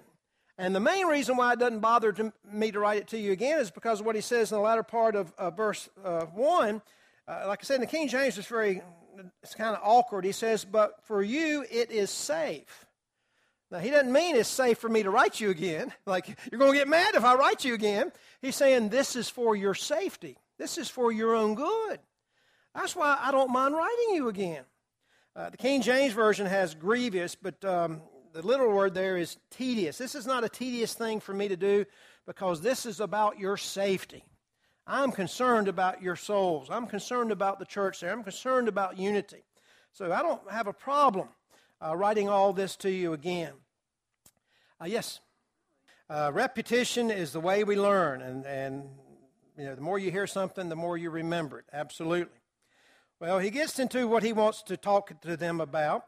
And 0.58 0.76
the 0.76 0.80
main 0.80 1.06
reason 1.06 1.38
why 1.38 1.54
it 1.54 1.60
doesn't 1.60 1.82
bother 1.82 2.12
to 2.14 2.34
me 2.52 2.72
to 2.72 2.80
write 2.80 2.98
it 2.98 3.08
to 3.10 3.18
you 3.18 3.32
again 3.32 3.60
is 3.60 3.72
because 3.72 4.00
of 4.00 4.06
what 4.06 4.16
he 4.16 4.22
says 4.22 4.52
in 4.52 4.58
the 4.58 4.62
latter 4.62 4.84
part 4.84 5.16
of 5.16 5.32
uh, 5.38 5.52
verse 5.52 5.88
uh, 6.04 6.26
1. 6.26 6.82
Uh, 7.28 7.44
like 7.48 7.60
I 7.62 7.64
said, 7.64 7.76
in 7.76 7.82
the 7.82 7.88
King 7.88 8.08
James, 8.08 8.38
it's 8.38 8.48
very, 8.48 8.82
it's 9.44 9.54
kind 9.54 9.76
of 9.76 9.82
awkward. 9.84 10.26
He 10.26 10.32
says, 10.32 10.66
But 10.66 11.04
for 11.04 11.22
you 11.22 11.66
it 11.70 11.92
is 11.92 12.10
safe. 12.10 12.86
Now, 13.70 13.80
he 13.80 13.90
doesn't 13.90 14.12
mean 14.12 14.36
it's 14.36 14.48
safe 14.48 14.78
for 14.78 14.90
me 14.90 15.04
to 15.04 15.10
write 15.10 15.40
you 15.40 15.50
again. 15.50 15.92
Like, 16.06 16.28
you're 16.52 16.60
going 16.60 16.72
to 16.72 16.78
get 16.78 16.88
mad 16.88 17.16
if 17.16 17.26
I 17.26 17.36
write 17.36 17.66
you 17.66 17.74
again. 17.74 18.12
He's 18.42 18.56
saying, 18.56 18.90
This 18.90 19.16
is 19.16 19.30
for 19.30 19.56
your 19.56 19.74
safety, 19.74 20.38
this 20.58 20.78
is 20.78 20.90
for 20.90 21.12
your 21.12 21.36
own 21.36 21.56
good. 21.56 22.00
That's 22.74 22.96
why 22.96 23.18
I 23.20 23.32
don't 23.32 23.52
mind 23.52 23.76
writing 23.76 24.10
you 24.16 24.28
again. 24.28 24.64
Uh, 25.36 25.50
the 25.50 25.58
King 25.58 25.82
James 25.82 26.14
Version 26.14 26.46
has 26.46 26.76
grievous, 26.76 27.36
but 27.36 27.64
um, 27.66 28.02
the 28.34 28.42
literal 28.42 28.74
word 28.74 28.94
there 28.94 29.18
is 29.18 29.38
tedious. 29.52 29.98
This 29.98 30.16
is 30.16 30.26
not 30.26 30.44
a 30.44 30.50
tedious 30.50 30.94
thing 30.94 31.20
for 31.20 31.34
me 31.34 31.48
to 31.48 31.58
do 31.58 31.86
because 32.26 32.62
this 32.62 32.86
is 32.86 33.00
about 33.00 33.40
your 33.40 33.58
safety. 33.58 34.24
I'm 34.88 35.12
concerned 35.12 35.68
about 35.68 36.02
your 36.02 36.16
souls. 36.16 36.70
I'm 36.70 36.86
concerned 36.86 37.32
about 37.32 37.60
the 37.60 37.66
church 37.66 38.00
there. 38.00 38.12
I'm 38.12 38.24
concerned 38.24 38.68
about 38.68 38.98
unity. 38.98 39.44
So 39.94 40.12
I 40.12 40.22
don't 40.22 40.42
have 40.52 40.68
a 40.68 40.74
problem 40.74 41.30
uh, 41.84 41.96
writing 41.96 42.30
all 42.30 42.54
this 42.54 42.76
to 42.78 42.90
you 42.90 43.14
again. 43.14 43.54
Uh, 44.82 44.86
yes, 44.86 45.22
uh, 46.10 46.32
repetition 46.34 47.10
is 47.10 47.32
the 47.32 47.40
way 47.40 47.64
we 47.64 47.76
learn, 47.76 48.22
and, 48.22 48.46
and 48.46 48.84
you 49.58 49.66
know, 49.66 49.76
the 49.76 49.82
more 49.82 49.98
you 49.98 50.12
hear 50.12 50.28
something, 50.28 50.70
the 50.70 50.76
more 50.76 50.98
you 50.98 51.10
remember 51.10 51.60
it. 51.60 51.66
Absolutely. 51.72 52.40
Well, 53.20 53.40
he 53.40 53.50
gets 53.50 53.80
into 53.80 54.08
what 54.08 54.24
he 54.24 54.34
wants 54.34 54.62
to 54.64 54.76
talk 54.76 55.22
to 55.22 55.38
them 55.38 55.62
about. 55.62 56.06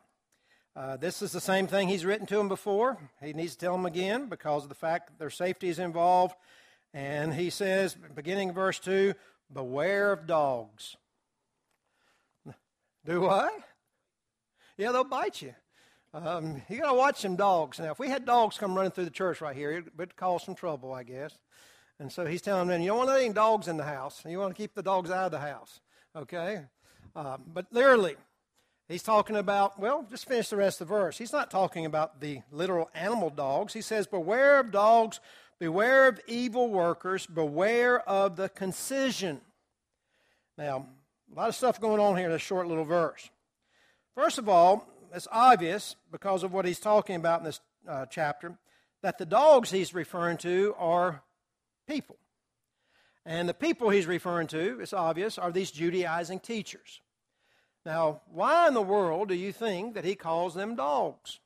Uh, 0.75 0.97
this 0.97 1.21
is 1.21 1.31
the 1.31 1.41
same 1.41 1.65
thing 1.65 1.87
he's 1.87 2.05
written 2.05 2.27
to 2.27 2.35
them 2.35 2.49
before. 2.49 2.97
He 3.21 3.33
needs 3.33 3.53
to 3.53 3.59
tell 3.59 3.71
them 3.71 3.85
again 3.85 4.27
because 4.27 4.63
of 4.63 4.69
the 4.69 4.75
fact 4.75 5.07
that 5.07 5.17
their 5.17 5.29
safety 5.29 5.69
is 5.69 5.79
involved. 5.79 6.35
And 6.93 7.33
he 7.33 7.49
says, 7.49 7.95
beginning 8.15 8.53
verse 8.53 8.79
2, 8.79 9.13
beware 9.51 10.11
of 10.11 10.27
dogs. 10.27 10.97
Do 13.05 13.21
what? 13.21 13.53
Yeah, 14.77 14.91
they'll 14.91 15.03
bite 15.03 15.41
you. 15.41 15.55
Um, 16.13 16.61
you 16.69 16.79
got 16.79 16.91
to 16.91 16.97
watch 16.97 17.21
some 17.21 17.35
dogs. 17.35 17.79
Now, 17.79 17.91
if 17.91 17.99
we 17.99 18.09
had 18.09 18.25
dogs 18.25 18.57
come 18.57 18.75
running 18.75 18.91
through 18.91 19.05
the 19.05 19.11
church 19.11 19.41
right 19.41 19.55
here, 19.55 19.71
it 19.71 19.85
would 19.97 20.15
cause 20.15 20.43
some 20.43 20.55
trouble, 20.55 20.93
I 20.93 21.03
guess. 21.03 21.37
And 21.99 22.11
so 22.11 22.25
he's 22.25 22.41
telling 22.41 22.67
them, 22.67 22.81
you 22.81 22.89
don't 22.89 23.07
want 23.07 23.09
any 23.09 23.33
dogs 23.33 23.67
in 23.67 23.77
the 23.77 23.83
house. 23.83 24.21
You 24.27 24.39
want 24.39 24.55
to 24.55 24.61
keep 24.61 24.75
the 24.75 24.83
dogs 24.83 25.09
out 25.09 25.25
of 25.25 25.31
the 25.31 25.39
house. 25.39 25.79
Okay? 26.15 26.61
Uh, 27.15 27.37
but 27.51 27.65
literally, 27.71 28.15
He's 28.87 29.03
talking 29.03 29.35
about, 29.35 29.77
well, 29.77 30.05
just 30.09 30.27
finish 30.27 30.47
the 30.47 30.55
rest 30.55 30.79
of 30.79 30.87
the 30.87 30.93
verse. 30.93 31.17
He's 31.17 31.33
not 31.33 31.51
talking 31.51 31.85
about 31.85 32.21
the 32.21 32.41
literal 32.51 32.89
animal 32.95 33.29
dogs. 33.29 33.73
He 33.73 33.81
says, 33.81 34.07
Beware 34.07 34.61
of 34.61 34.71
dogs, 34.71 35.19
beware 35.59 36.07
of 36.07 36.21
evil 36.25 36.69
workers, 36.69 37.25
beware 37.25 37.99
of 38.07 38.37
the 38.37 38.47
concision. 38.47 39.41
Now, 40.57 40.87
a 41.29 41.35
lot 41.35 41.49
of 41.49 41.55
stuff 41.55 41.81
going 41.81 41.99
on 41.99 42.15
here 42.15 42.27
in 42.27 42.31
this 42.31 42.41
short 42.41 42.67
little 42.67 42.85
verse. 42.85 43.29
First 44.15 44.37
of 44.37 44.47
all, 44.47 44.87
it's 45.13 45.27
obvious 45.33 45.97
because 46.09 46.43
of 46.43 46.53
what 46.53 46.63
he's 46.63 46.79
talking 46.79 47.17
about 47.17 47.41
in 47.41 47.45
this 47.45 47.59
uh, 47.87 48.05
chapter 48.05 48.57
that 49.03 49.17
the 49.17 49.25
dogs 49.25 49.69
he's 49.69 49.93
referring 49.93 50.37
to 50.37 50.73
are 50.77 51.23
people. 51.87 52.17
And 53.25 53.49
the 53.49 53.53
people 53.53 53.89
he's 53.89 54.05
referring 54.05 54.47
to, 54.47 54.79
it's 54.79 54.93
obvious, 54.93 55.37
are 55.37 55.51
these 55.51 55.71
Judaizing 55.71 56.39
teachers. 56.39 57.01
Now, 57.85 58.21
why 58.31 58.67
in 58.67 58.73
the 58.73 58.81
world 58.81 59.29
do 59.29 59.35
you 59.35 59.51
think 59.51 59.93
that 59.95 60.05
he 60.05 60.15
calls 60.15 60.53
them 60.53 60.75
dogs? 60.75 61.39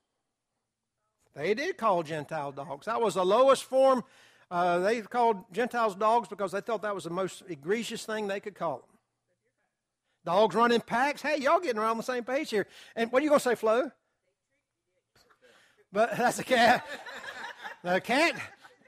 They 1.35 1.53
did 1.53 1.77
call 1.77 2.03
Gentile 2.03 2.51
dogs. 2.51 2.85
That 2.85 3.01
was 3.01 3.15
the 3.15 3.25
lowest 3.25 3.63
form. 3.63 4.03
Uh, 4.49 4.79
they 4.79 5.01
called 5.01 5.45
Gentiles 5.53 5.95
dogs 5.95 6.27
because 6.27 6.51
they 6.51 6.61
thought 6.61 6.81
that 6.81 6.93
was 6.93 7.05
the 7.05 7.09
most 7.09 7.43
egregious 7.47 8.05
thing 8.05 8.27
they 8.27 8.39
could 8.39 8.55
call 8.55 8.77
them. 8.77 8.97
Dogs 10.25 10.55
running 10.55 10.81
packs. 10.81 11.21
Hey, 11.21 11.37
y'all 11.39 11.59
getting 11.59 11.79
around 11.79 11.97
the 11.97 12.03
same 12.03 12.23
page 12.23 12.49
here. 12.49 12.67
And 12.95 13.11
what 13.11 13.21
are 13.21 13.23
you 13.23 13.29
going 13.29 13.39
to 13.39 13.49
say, 13.49 13.55
Flo? 13.55 13.89
But 15.91 16.11
that's 16.17 16.39
a 16.39 16.43
cat. 16.43 16.85
The 17.83 17.99
cat, 17.99 18.35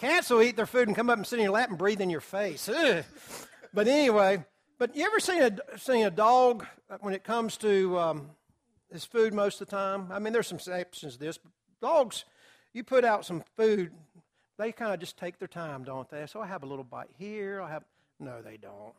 cats 0.04 0.30
will 0.30 0.42
eat 0.42 0.56
their 0.58 0.66
food 0.66 0.88
and 0.88 0.96
come 0.96 1.10
up 1.10 1.18
and 1.18 1.26
sit 1.26 1.40
in 1.40 1.44
your 1.44 1.54
lap 1.54 1.70
and 1.70 1.78
breathe 1.78 2.02
in 2.02 2.10
your 2.10 2.22
face. 2.22 2.68
Ugh. 2.68 3.06
But 3.74 3.88
anyway, 3.88 4.44
but 4.78 4.96
you 4.96 5.06
ever 5.06 5.20
seen 5.20 5.42
a, 5.42 5.58
seen 5.78 6.06
a 6.06 6.12
dog 6.12 6.66
when 7.00 7.14
it 7.14 7.24
comes 7.24 7.58
to 7.58 7.98
um, 7.98 8.30
his 8.92 9.06
food 9.06 9.34
most 9.34 9.62
of 9.62 9.70
the 9.70 9.76
time? 9.76 10.10
I 10.12 10.20
mean, 10.20 10.34
there's 10.34 10.48
some 10.48 10.58
exceptions 10.58 11.14
to 11.14 11.20
this. 11.20 11.38
But 11.38 11.52
dogs, 11.82 12.26
you 12.74 12.84
put 12.84 13.06
out 13.06 13.26
some 13.26 13.44
food, 13.56 13.92
they 14.58 14.74
kind 14.74 14.94
of 14.94 15.00
just 15.00 15.18
take 15.18 15.40
their 15.40 15.48
time, 15.48 15.86
don't 15.86 16.10
they? 16.10 16.26
So 16.28 16.42
I 16.42 16.48
have 16.48 16.64
a 16.64 16.66
little 16.66 16.84
bite 16.84 17.10
here. 17.18 17.62
I 17.62 17.70
have 17.70 17.84
No, 18.20 18.42
they 18.42 18.58
don't. 18.58 18.94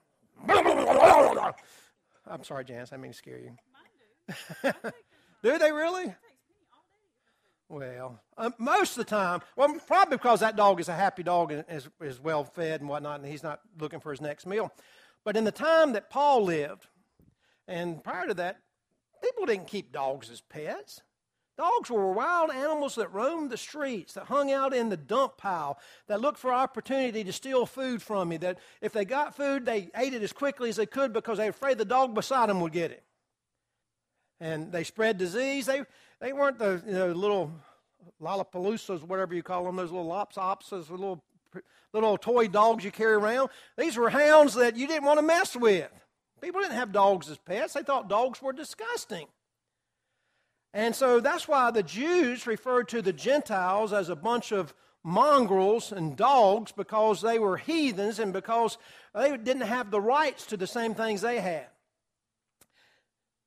I'm 2.27 2.43
sorry, 2.45 2.65
Janice. 2.65 2.93
I 2.93 2.97
mean 2.97 3.13
to 3.13 3.17
scare 3.17 3.39
you. 3.39 3.57
do 5.43 5.59
they 5.59 5.71
really? 5.71 6.15
Well, 7.69 8.21
uh, 8.37 8.51
most 8.59 8.93
of 8.93 8.99
the 8.99 9.11
time, 9.11 9.41
well, 9.57 9.75
probably 9.87 10.17
because 10.17 10.41
that 10.41 10.57
dog 10.57 10.81
is 10.81 10.89
a 10.89 10.95
happy 10.95 11.23
dog 11.23 11.51
and 11.51 11.65
is, 11.69 11.89
is 12.01 12.21
well 12.21 12.45
fed 12.45 12.81
and 12.81 12.89
whatnot, 12.89 13.21
and 13.21 13.29
he's 13.29 13.43
not 13.43 13.61
looking 13.81 14.01
for 14.01 14.11
his 14.11 14.21
next 14.21 14.47
meal. 14.47 14.71
But 15.25 15.37
in 15.37 15.45
the 15.45 15.53
time 15.53 15.95
that 15.95 16.11
Paul 16.11 16.45
lived, 16.45 16.87
and 17.67 18.05
prior 18.05 18.27
to 18.29 18.35
that, 18.35 18.59
people 19.23 19.47
didn't 19.47 19.69
keep 19.69 19.93
dogs 19.93 20.31
as 20.31 20.43
pets. 20.43 21.01
Dogs 21.57 21.89
were 21.89 22.13
wild 22.13 22.51
animals 22.51 22.97
that 22.97 23.13
roamed 23.13 23.51
the 23.51 23.57
streets, 23.57 24.15
that 24.15 24.25
hung 24.25 24.51
out 24.51 24.75
in 24.75 24.89
the 24.89 24.97
dump 24.97 25.39
pile, 25.39 25.79
that 26.09 26.21
looked 26.21 26.39
for 26.39 26.53
opportunity 26.53 27.23
to 27.23 27.33
steal 27.33 27.65
food 27.65 28.03
from 28.03 28.33
you, 28.33 28.39
that 28.39 28.59
if 28.81 28.93
they 28.93 29.05
got 29.05 29.37
food, 29.37 29.65
they 29.65 29.89
ate 29.97 30.15
it 30.15 30.23
as 30.23 30.33
quickly 30.33 30.69
as 30.69 30.77
they 30.77 30.87
could 30.87 31.13
because 31.13 31.39
they 31.39 31.45
were 31.45 31.51
afraid 31.51 31.79
the 31.79 31.85
dog 31.85 32.13
beside 32.13 32.49
them 32.49 32.61
would 32.61 32.73
get 32.73 32.91
it. 32.91 33.05
And 34.41 34.73
they 34.73 34.83
spread 34.83 35.17
disease. 35.17 35.67
They, 35.67 35.85
they 36.21 36.33
weren't 36.33 36.59
the 36.59 36.83
you 36.87 36.93
know, 36.93 37.13
little 37.13 37.53
lollapaloozas, 38.21 39.03
whatever 39.03 39.35
you 39.35 39.43
call 39.43 39.65
them, 39.65 39.77
those 39.77 39.93
little 39.93 40.13
ops 40.13 40.71
those 40.71 40.91
little, 40.91 41.23
little 41.93 42.19
toy 42.19 42.49
dogs 42.49 42.85
you 42.85 42.91
carry 42.91 43.15
around. 43.15 43.51
These 43.77 43.97
were 43.97 44.11
hounds 44.11 44.55
that 44.55 44.77
you 44.77 44.87
didn't 44.87 45.05
want 45.05 45.19
to 45.19 45.27
mess 45.27 45.57
with. 45.57 45.91
People 46.41 46.61
didn't 46.61 46.77
have 46.77 46.93
dogs 46.93 47.31
as 47.31 47.39
pets, 47.39 47.75
they 47.75 47.83
thought 47.83 48.09
dogs 48.09 48.43
were 48.43 48.53
disgusting. 48.53 49.27
And 50.75 50.95
so 50.95 51.21
that's 51.21 51.47
why 51.47 51.71
the 51.71 51.85
Jews 51.85 52.47
referred 52.47 52.89
to 52.89 53.01
the 53.01 53.13
Gentiles 53.13 53.93
as 53.93 54.09
a 54.09 54.17
bunch 54.17 54.51
of 54.51 54.75
mongrels 55.05 55.93
and 55.93 56.17
dogs 56.17 56.73
because 56.73 57.21
they 57.21 57.39
were 57.39 57.57
heathens 57.57 58.19
and 58.19 58.33
because 58.33 58.77
they 59.15 59.37
didn't 59.37 59.63
have 59.63 59.91
the 59.91 60.01
rights 60.01 60.47
to 60.47 60.57
the 60.57 60.67
same 60.67 60.95
things 60.95 61.21
they 61.21 61.41
had. 61.41 61.69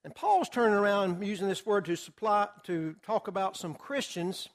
And 0.07 0.15
Paul's 0.15 0.47
turning 0.47 0.77
around 0.77 1.21
using 1.21 1.49
this 1.49 1.65
word 1.65 1.83
to 1.83 1.97
supply 1.97 2.47
to 2.63 2.95
talk 3.05 3.27
about 3.27 3.57
some 3.57 3.75
Christians 3.75 4.47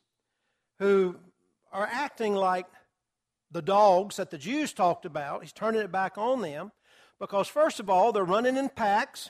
who 0.79 1.17
are 1.71 1.87
acting 1.93 2.35
like 2.35 2.65
the 3.51 3.61
dogs 3.61 4.17
that 4.17 4.31
the 4.31 4.39
Jews 4.39 4.73
talked 4.73 5.05
about. 5.05 5.43
He's 5.43 5.53
turning 5.53 5.83
it 5.83 5.93
back 5.93 6.17
on 6.17 6.41
them 6.41 6.73
because 7.21 7.49
first 7.49 7.81
of 7.81 7.91
all, 7.91 8.13
they're 8.13 8.25
running 8.25 8.57
in 8.57 8.71
packs 8.71 9.29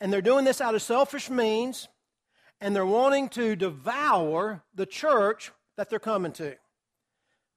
and 0.00 0.12
they're 0.12 0.20
doing 0.20 0.44
this 0.44 0.60
out 0.60 0.74
of 0.74 0.82
selfish 0.82 1.30
means 1.30 1.86
and 2.60 2.74
they're 2.74 2.84
wanting 2.84 3.28
to 3.28 3.54
devour 3.54 4.64
the 4.74 4.84
church 4.84 5.52
that 5.76 5.88
they're 5.88 6.00
coming 6.00 6.32
to. 6.32 6.56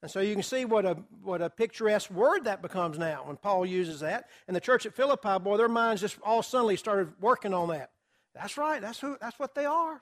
And 0.02 0.10
so 0.10 0.20
you 0.20 0.34
can 0.34 0.44
see 0.44 0.66
what 0.66 0.86
a, 0.86 0.98
what 1.22 1.42
a 1.42 1.50
picturesque 1.50 2.10
word 2.10 2.46
that 2.46 2.62
becomes 2.62 2.98
now 2.98 3.24
when 3.26 3.38
Paul 3.38 3.66
uses 3.66 4.00
that. 4.00 4.30
And 4.48 4.56
the 4.56 4.62
church 4.62 4.86
at 4.86 4.96
Philippi, 4.96 5.38
boy, 5.40 5.58
their 5.58 5.70
minds 5.70 6.02
just 6.02 6.18
all 6.24 6.42
suddenly 6.42 6.76
started 6.76 7.14
working 7.20 7.54
on 7.54 7.70
that. 7.70 7.92
That's 8.34 8.58
right, 8.58 8.82
that's, 8.82 9.00
who, 9.00 9.18
that's 9.22 9.38
what 9.38 9.54
they 9.54 9.66
are. 9.66 10.02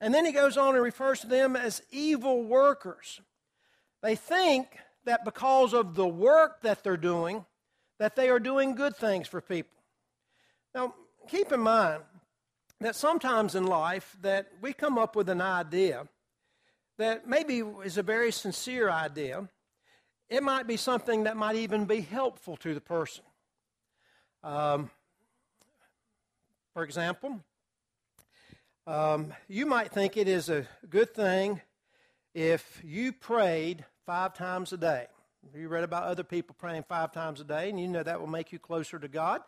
And 0.00 0.12
then 0.12 0.26
he 0.26 0.32
goes 0.32 0.56
on 0.56 0.74
and 0.74 0.82
refers 0.82 1.20
to 1.20 1.26
them 1.26 1.54
as 1.54 1.82
evil 1.90 2.42
workers. 2.42 3.20
They 4.02 4.16
think 4.16 4.68
that 5.04 5.24
because 5.24 5.72
of 5.72 5.94
the 5.94 6.06
work 6.06 6.62
that 6.62 6.82
they're 6.82 6.96
doing, 6.96 7.46
that 7.98 8.16
they 8.16 8.28
are 8.28 8.40
doing 8.40 8.74
good 8.74 8.96
things 8.96 9.28
for 9.28 9.40
people. 9.40 9.78
Now, 10.74 10.94
keep 11.28 11.52
in 11.52 11.60
mind 11.60 12.02
that 12.80 12.96
sometimes 12.96 13.54
in 13.54 13.66
life 13.66 14.16
that 14.20 14.48
we 14.60 14.72
come 14.72 14.98
up 14.98 15.16
with 15.16 15.28
an 15.28 15.40
idea 15.40 16.08
that 16.98 17.28
maybe 17.28 17.58
is 17.84 17.98
a 17.98 18.02
very 18.02 18.32
sincere 18.32 18.90
idea. 18.90 19.48
It 20.28 20.42
might 20.42 20.66
be 20.66 20.76
something 20.76 21.24
that 21.24 21.36
might 21.36 21.56
even 21.56 21.84
be 21.84 22.00
helpful 22.00 22.56
to 22.58 22.74
the 22.74 22.80
person. 22.80 23.24
Um, 24.42 24.90
for 26.72 26.82
example, 26.82 27.40
um, 28.86 29.32
you 29.48 29.66
might 29.66 29.92
think 29.92 30.16
it 30.16 30.28
is 30.28 30.48
a 30.48 30.66
good 30.88 31.14
thing 31.14 31.60
if 32.34 32.82
you 32.84 33.12
prayed 33.12 33.84
five 34.04 34.34
times 34.34 34.72
a 34.72 34.76
day. 34.76 35.06
You 35.54 35.68
read 35.68 35.84
about 35.84 36.04
other 36.04 36.24
people 36.24 36.56
praying 36.58 36.84
five 36.88 37.12
times 37.12 37.40
a 37.40 37.44
day, 37.44 37.70
and 37.70 37.80
you 37.80 37.88
know 37.88 38.02
that 38.02 38.20
will 38.20 38.26
make 38.26 38.52
you 38.52 38.58
closer 38.58 38.98
to 38.98 39.08
God 39.08 39.42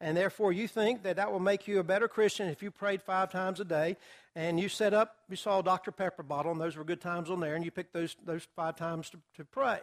and 0.00 0.16
therefore 0.16 0.52
you 0.52 0.66
think 0.66 1.02
that 1.02 1.16
that 1.16 1.30
will 1.30 1.40
make 1.40 1.68
you 1.68 1.78
a 1.78 1.84
better 1.84 2.08
Christian 2.08 2.48
if 2.48 2.62
you 2.62 2.70
prayed 2.70 3.02
five 3.02 3.30
times 3.30 3.60
a 3.60 3.64
day, 3.64 3.96
and 4.34 4.58
you 4.58 4.68
set 4.68 4.94
up, 4.94 5.16
you 5.28 5.36
saw 5.36 5.58
a 5.58 5.62
Dr. 5.62 5.92
Pepper 5.92 6.22
bottle, 6.22 6.52
and 6.52 6.60
those 6.60 6.76
were 6.76 6.84
good 6.84 7.00
times 7.00 7.30
on 7.30 7.40
there, 7.40 7.54
and 7.54 7.64
you 7.64 7.70
picked 7.70 7.92
those, 7.92 8.16
those 8.24 8.46
five 8.56 8.76
times 8.76 9.10
to, 9.10 9.18
to 9.36 9.44
pray. 9.44 9.80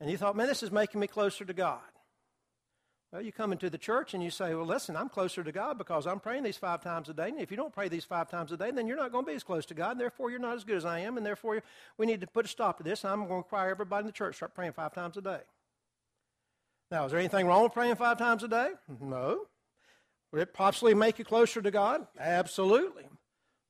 And 0.00 0.10
you 0.10 0.16
thought, 0.16 0.36
man, 0.36 0.48
this 0.48 0.62
is 0.62 0.72
making 0.72 1.00
me 1.00 1.06
closer 1.06 1.44
to 1.44 1.52
God. 1.52 1.80
Well, 3.14 3.22
you 3.22 3.30
come 3.30 3.52
into 3.52 3.70
the 3.70 3.78
church 3.78 4.12
and 4.12 4.24
you 4.24 4.30
say, 4.30 4.56
well, 4.56 4.66
listen, 4.66 4.96
I'm 4.96 5.08
closer 5.08 5.44
to 5.44 5.52
God 5.52 5.78
because 5.78 6.04
I'm 6.04 6.18
praying 6.18 6.42
these 6.42 6.56
five 6.56 6.82
times 6.82 7.08
a 7.08 7.14
day. 7.14 7.28
And 7.28 7.38
if 7.38 7.52
you 7.52 7.56
don't 7.56 7.72
pray 7.72 7.88
these 7.88 8.04
five 8.04 8.28
times 8.28 8.50
a 8.50 8.56
day, 8.56 8.72
then 8.72 8.88
you're 8.88 8.96
not 8.96 9.12
going 9.12 9.24
to 9.24 9.30
be 9.30 9.36
as 9.36 9.44
close 9.44 9.64
to 9.66 9.74
God. 9.74 9.92
And 9.92 10.00
therefore, 10.00 10.32
you're 10.32 10.40
not 10.40 10.56
as 10.56 10.64
good 10.64 10.78
as 10.78 10.84
I 10.84 10.98
am. 10.98 11.16
And 11.16 11.24
therefore, 11.24 11.62
we 11.96 12.06
need 12.06 12.22
to 12.22 12.26
put 12.26 12.44
a 12.44 12.48
stop 12.48 12.78
to 12.78 12.82
this. 12.82 13.04
I'm 13.04 13.18
going 13.18 13.28
to 13.28 13.36
require 13.36 13.70
everybody 13.70 14.00
in 14.00 14.06
the 14.06 14.12
church 14.12 14.34
start 14.34 14.52
praying 14.52 14.72
five 14.72 14.94
times 14.94 15.16
a 15.16 15.20
day. 15.20 15.38
Now, 16.90 17.06
is 17.06 17.10
there 17.10 17.20
anything 17.20 17.46
wrong 17.46 17.62
with 17.62 17.72
praying 17.72 17.96
five 17.96 18.18
times 18.18 18.42
a 18.42 18.48
day? 18.48 18.68
No. 19.00 19.46
Would 20.32 20.42
it 20.42 20.54
possibly 20.54 20.94
make 20.94 21.18
you 21.18 21.24
closer 21.24 21.62
to 21.62 21.70
God? 21.70 22.06
Absolutely. 22.18 23.04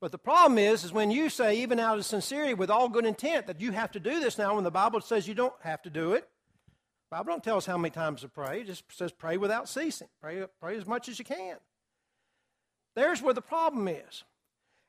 But 0.00 0.12
the 0.12 0.18
problem 0.18 0.59
is, 0.59 0.85
is 0.85 0.92
when 0.92 1.11
you 1.11 1.31
say, 1.31 1.59
even 1.59 1.81
out 1.81 1.96
of 1.96 2.05
sincerity, 2.05 2.55
with 2.55 2.70
all 2.70 2.88
good 2.88 3.07
intent, 3.07 3.46
that 3.46 3.61
you 3.61 3.72
have 3.72 3.92
to 3.92 4.00
do 4.00 4.20
this 4.20 4.37
now, 4.37 4.55
when 4.55 4.64
the 4.64 4.70
Bible 4.70 5.00
says 5.00 5.27
you 5.27 5.35
don't 5.35 5.55
have 5.62 5.83
to 5.83 5.90
do 5.90 6.12
it. 6.12 6.29
The 7.11 7.16
Bible 7.16 7.33
don't 7.33 7.44
tell 7.44 7.57
us 7.57 7.66
how 7.66 7.79
many 7.79 7.90
times 7.90 8.22
to 8.22 8.29
pray. 8.29 8.61
It 8.61 8.66
just 8.66 8.85
says 8.90 9.12
pray 9.12 9.37
without 9.37 9.68
ceasing. 9.68 10.09
Pray, 10.20 10.44
pray 10.61 10.77
as 10.77 10.87
much 10.87 11.09
as 11.09 11.18
you 11.18 11.24
can. 11.24 11.57
There's 12.96 13.22
where 13.22 13.35
the 13.35 13.42
problem 13.42 13.88
is. 13.88 14.24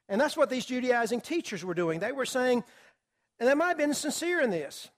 And 0.09 0.19
that's 0.19 0.37
what 0.37 0.49
these 0.49 0.65
Judaizing 0.65 1.21
teachers 1.21 1.63
were 1.63 1.73
doing. 1.73 1.99
They 1.99 2.11
were 2.11 2.25
saying, 2.25 2.63
and 3.39 3.49
they 3.49 3.53
might 3.53 3.69
have 3.69 3.77
been 3.77 3.93
sincere 3.93 4.41
in 4.41 4.49
this, 4.49 4.89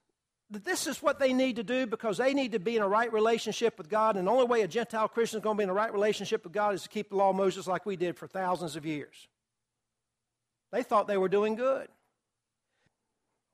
this 0.50 0.88
is 0.88 1.02
what 1.02 1.20
they 1.20 1.34
need 1.34 1.58
to 1.58 1.64
do 1.64 1.86
because 1.86 2.18
they 2.18 2.34
need 2.34 2.54
to 2.54 2.60
be 2.60 2.78
in 2.78 2.82
a 2.82 2.88
right 2.88 3.12
relationship 3.12 3.78
with 3.78 3.90
God. 3.90 4.16
And 4.16 4.28
the 4.28 4.32
only 4.32 4.46
way 4.46 4.62
a 4.62 4.68
Gentile 4.68 5.08
Christian 5.10 5.40
is 5.40 5.44
going 5.44 5.58
to 5.58 5.60
be 5.60 5.64
in 5.64 5.70
a 5.70 5.74
right 5.74 5.92
relationship 5.92 6.44
with 6.44 6.54
God 6.54 6.74
is 6.74 6.84
to 6.84 6.90
keep 6.90 7.10
the 7.10 7.18
law 7.18 7.32
of 7.32 7.36
Moses 7.36 7.68
like 7.68 7.86
we 7.86 7.98
did 7.98 8.16
for 8.16 8.28
thousands 8.28 8.76
of 8.76 8.86
years. 8.86 9.28
They 10.72 10.84
thought 10.84 11.08
they 11.08 11.18
were 11.18 11.30
doing 11.30 11.56
good. 11.56 11.88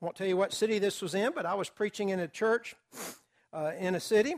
I 0.02 0.06
won't 0.06 0.16
tell 0.16 0.28
you 0.28 0.38
what 0.38 0.54
city 0.54 0.80
this 0.80 1.02
was 1.02 1.16
in, 1.16 1.32
but 1.34 1.46
I 1.46 1.56
was 1.56 1.70
preaching 1.70 2.10
in 2.10 2.20
a 2.20 2.28
church 2.28 2.76
uh, 3.54 3.72
in 3.80 3.96
a 3.96 4.00
city. 4.00 4.36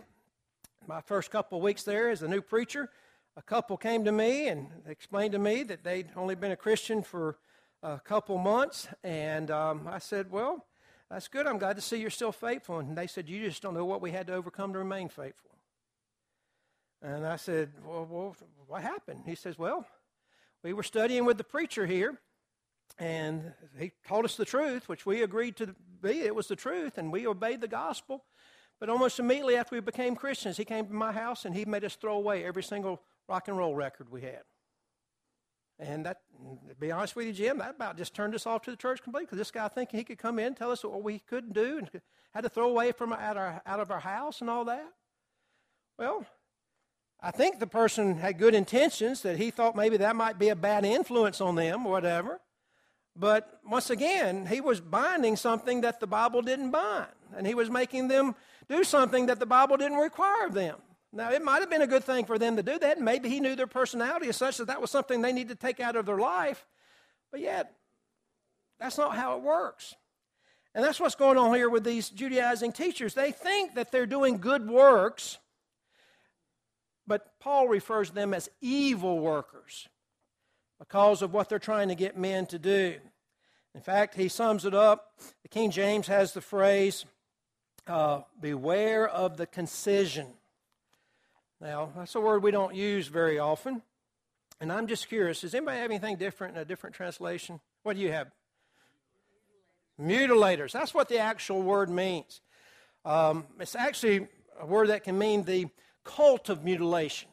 My 0.88 1.02
first 1.02 1.32
couple 1.32 1.58
of 1.58 1.64
weeks 1.64 1.84
there 1.84 2.10
as 2.10 2.22
a 2.22 2.28
new 2.28 2.42
preacher, 2.42 2.90
a 3.36 3.42
couple 3.42 3.76
came 3.76 4.06
to 4.06 4.12
me 4.12 4.48
and 4.48 4.68
explained 4.88 5.34
to 5.34 5.40
me 5.40 5.64
that 5.64 5.84
they'd 5.84 6.10
only 6.16 6.36
been 6.36 6.52
a 6.52 6.56
Christian 6.56 7.02
for 7.02 7.38
a 7.84 8.00
couple 8.00 8.38
months. 8.38 8.88
And 9.04 9.52
um, 9.52 9.88
I 9.90 10.00
said, 10.00 10.32
Well, 10.32 10.66
that's 11.10 11.28
good. 11.28 11.46
I'm 11.46 11.58
glad 11.58 11.76
to 11.76 11.82
see 11.82 11.98
you're 11.98 12.10
still 12.10 12.32
faithful. 12.32 12.80
And 12.80 12.98
they 12.98 13.08
said, 13.08 13.30
You 13.30 13.46
just 13.46 13.62
don't 13.62 13.74
know 13.74 13.86
what 13.86 14.02
we 14.02 14.12
had 14.12 14.28
to 14.28 14.34
overcome 14.34 14.74
to 14.74 14.80
remain 14.80 15.10
faithful. 15.10 15.52
And 17.02 17.26
I 17.26 17.36
said, 17.36 17.72
Well, 17.86 18.08
well 18.10 18.36
what 18.68 18.82
happened? 18.82 19.24
He 19.26 19.36
says, 19.36 19.58
Well, 19.58 19.86
we 20.64 20.74
were 20.74 20.84
studying 20.84 21.26
with 21.26 21.38
the 21.38 21.44
preacher 21.44 21.86
here, 21.86 22.18
and 22.98 23.54
he 23.78 23.92
told 24.08 24.26
us 24.26 24.36
the 24.36 24.46
truth, 24.46 24.90
which 24.90 25.06
we 25.06 25.22
agreed 25.22 25.58
to 25.58 25.76
be. 26.02 26.22
It 26.22 26.34
was 26.34 26.48
the 26.48 26.56
truth, 26.56 26.98
and 26.98 27.12
we 27.12 27.28
obeyed 27.28 27.62
the 27.62 27.68
gospel. 27.68 28.24
But 28.80 28.90
almost 28.90 29.20
immediately 29.20 29.56
after 29.56 29.76
we 29.76 29.82
became 29.82 30.16
Christians, 30.16 30.58
he 30.58 30.66
came 30.66 30.88
to 30.88 30.94
my 30.94 31.12
house 31.12 31.46
and 31.46 31.56
he 31.56 31.66
made 31.66 31.86
us 31.86 31.96
throw 31.96 32.18
away 32.18 32.44
every 32.44 32.64
single 32.64 33.02
rock 33.28 33.48
and 33.48 33.58
roll 33.58 33.74
record 33.74 34.10
we 34.10 34.22
had. 34.22 34.42
And 35.78 36.06
that, 36.06 36.22
to 36.70 36.76
be 36.76 36.92
honest 36.92 37.16
with 37.16 37.28
you, 37.28 37.34
Jim, 37.34 37.58
that 37.58 37.76
about 37.76 37.98
just 37.98 38.14
turned 38.14 38.34
us 38.34 38.46
off 38.46 38.62
to 38.64 38.72
the 38.72 38.78
church 38.78 39.02
completely. 39.02 39.26
Because 39.26 39.38
this 39.38 39.52
guy 39.52 39.68
thinking 39.68 39.98
he 39.98 40.04
could 40.04 40.18
come 40.18 40.40
in, 40.40 40.56
tell 40.56 40.72
us 40.72 40.84
what 40.84 41.04
we 41.04 41.20
couldn't 41.20 41.54
do, 41.54 41.78
and 41.78 41.90
had 42.34 42.42
to 42.42 42.50
throw 42.50 42.70
away 42.70 42.92
from 42.92 43.12
out, 43.14 43.38
our, 43.38 43.62
out 43.66 43.80
of 43.80 43.92
our 43.92 44.00
house 44.00 44.42
and 44.42 44.50
all 44.50 44.66
that. 44.66 44.88
Well, 45.98 46.26
I 47.22 47.32
think 47.32 47.60
the 47.60 47.68
person 47.68 48.18
had 48.18 48.38
good 48.38 48.54
intentions 48.54 49.22
that 49.22 49.38
he 49.38 49.52
thought 49.52 49.76
maybe 49.76 49.98
that 49.98 50.16
might 50.16 50.38
be 50.38 50.50
a 50.50 50.56
bad 50.56 50.86
influence 50.86 51.42
on 51.42 51.56
them 51.56 51.86
or 51.86 51.92
whatever. 51.92 52.40
But 53.16 53.62
once 53.66 53.90
again, 53.90 54.46
he 54.46 54.60
was 54.60 54.82
binding 54.82 55.38
something 55.38 55.82
that 55.82 56.00
the 56.00 56.08
Bible 56.08 56.42
didn't 56.42 56.72
bind, 56.72 57.08
and 57.36 57.48
he 57.48 57.56
was 57.56 57.70
making 57.70 58.10
them 58.10 58.36
do 58.68 58.84
something 58.84 59.28
that 59.28 59.40
the 59.40 59.46
Bible 59.46 59.78
didn't 59.78 59.98
require 59.98 60.46
of 60.46 60.54
them. 60.54 60.76
Now, 61.16 61.32
it 61.32 61.42
might 61.42 61.62
have 61.62 61.70
been 61.70 61.82
a 61.82 61.88
good 61.88 62.04
thing 62.04 62.26
for 62.26 62.38
them 62.38 62.58
to 62.58 62.64
do 62.64 62.78
that. 62.78 63.00
Maybe 63.00 63.30
he 63.30 63.40
knew 63.40 63.56
their 63.56 63.68
personality 63.68 64.28
as 64.28 64.36
such 64.36 64.58
that 64.58 64.68
that 64.68 64.82
was 64.82 64.92
something 64.92 65.22
they 65.22 65.32
needed 65.32 65.58
to 65.60 65.68
take 65.68 65.80
out 65.80 65.96
of 65.96 66.06
their 66.06 66.18
life. 66.18 66.66
But 67.32 67.40
yet, 67.40 67.74
that's 68.82 68.98
not 68.98 69.16
how 69.16 69.38
it 69.38 69.42
works. 69.42 69.96
And 70.74 70.84
that's 70.84 71.00
what's 71.00 71.16
going 71.16 71.38
on 71.38 71.56
here 71.56 71.70
with 71.70 71.86
these 71.86 72.10
Judaizing 72.10 72.74
teachers. 72.74 73.14
They 73.14 73.32
think 73.32 73.76
that 73.76 73.94
they're 73.94 74.06
doing 74.06 74.40
good 74.40 74.70
works, 74.70 75.38
but 77.08 77.40
Paul 77.40 77.70
refers 77.70 78.10
to 78.10 78.16
them 78.16 78.34
as 78.34 78.50
evil 78.60 79.20
workers 79.20 79.88
because 80.80 81.22
of 81.22 81.32
what 81.32 81.48
they're 81.48 81.60
trying 81.60 81.88
to 81.88 81.96
get 81.96 82.18
men 82.18 82.46
to 82.48 82.60
do. 82.60 82.96
In 83.74 83.80
fact, 83.80 84.16
he 84.16 84.28
sums 84.28 84.66
it 84.66 84.74
up. 84.74 85.14
The 85.44 85.50
King 85.50 85.72
James 85.72 86.08
has 86.08 86.34
the 86.34 86.42
phrase, 86.42 87.06
uh, 87.88 88.22
beware 88.42 89.08
of 89.08 89.38
the 89.38 89.46
concision. 89.46 90.28
Now, 91.62 91.92
that's 91.96 92.16
a 92.16 92.20
word 92.20 92.44
we 92.44 92.52
don't 92.52 92.76
use 92.76 93.08
very 93.08 93.40
often. 93.40 93.82
And 94.60 94.72
I'm 94.72 94.88
just 94.88 95.08
curious 95.08 95.42
does 95.42 95.54
anybody 95.54 95.80
have 95.80 95.92
anything 95.92 96.18
different 96.18 96.56
in 96.56 96.62
a 96.62 96.66
different 96.66 96.96
translation? 96.96 97.60
What 97.84 97.96
do 97.96 98.02
you 98.02 98.12
have? 98.12 98.32
Mutilators. 100.00 100.72
That's 100.72 100.94
what 100.94 101.08
the 101.08 101.20
actual 101.20 101.62
word 101.62 101.90
means. 101.90 102.42
Um, 103.06 103.46
it's 103.60 103.76
actually 103.76 104.28
a 104.60 104.66
word 104.66 104.90
that 104.90 105.04
can 105.04 105.18
mean 105.18 105.44
the 105.44 105.68
cult 106.04 106.50
of 106.50 106.64
mutilation. 106.64 107.30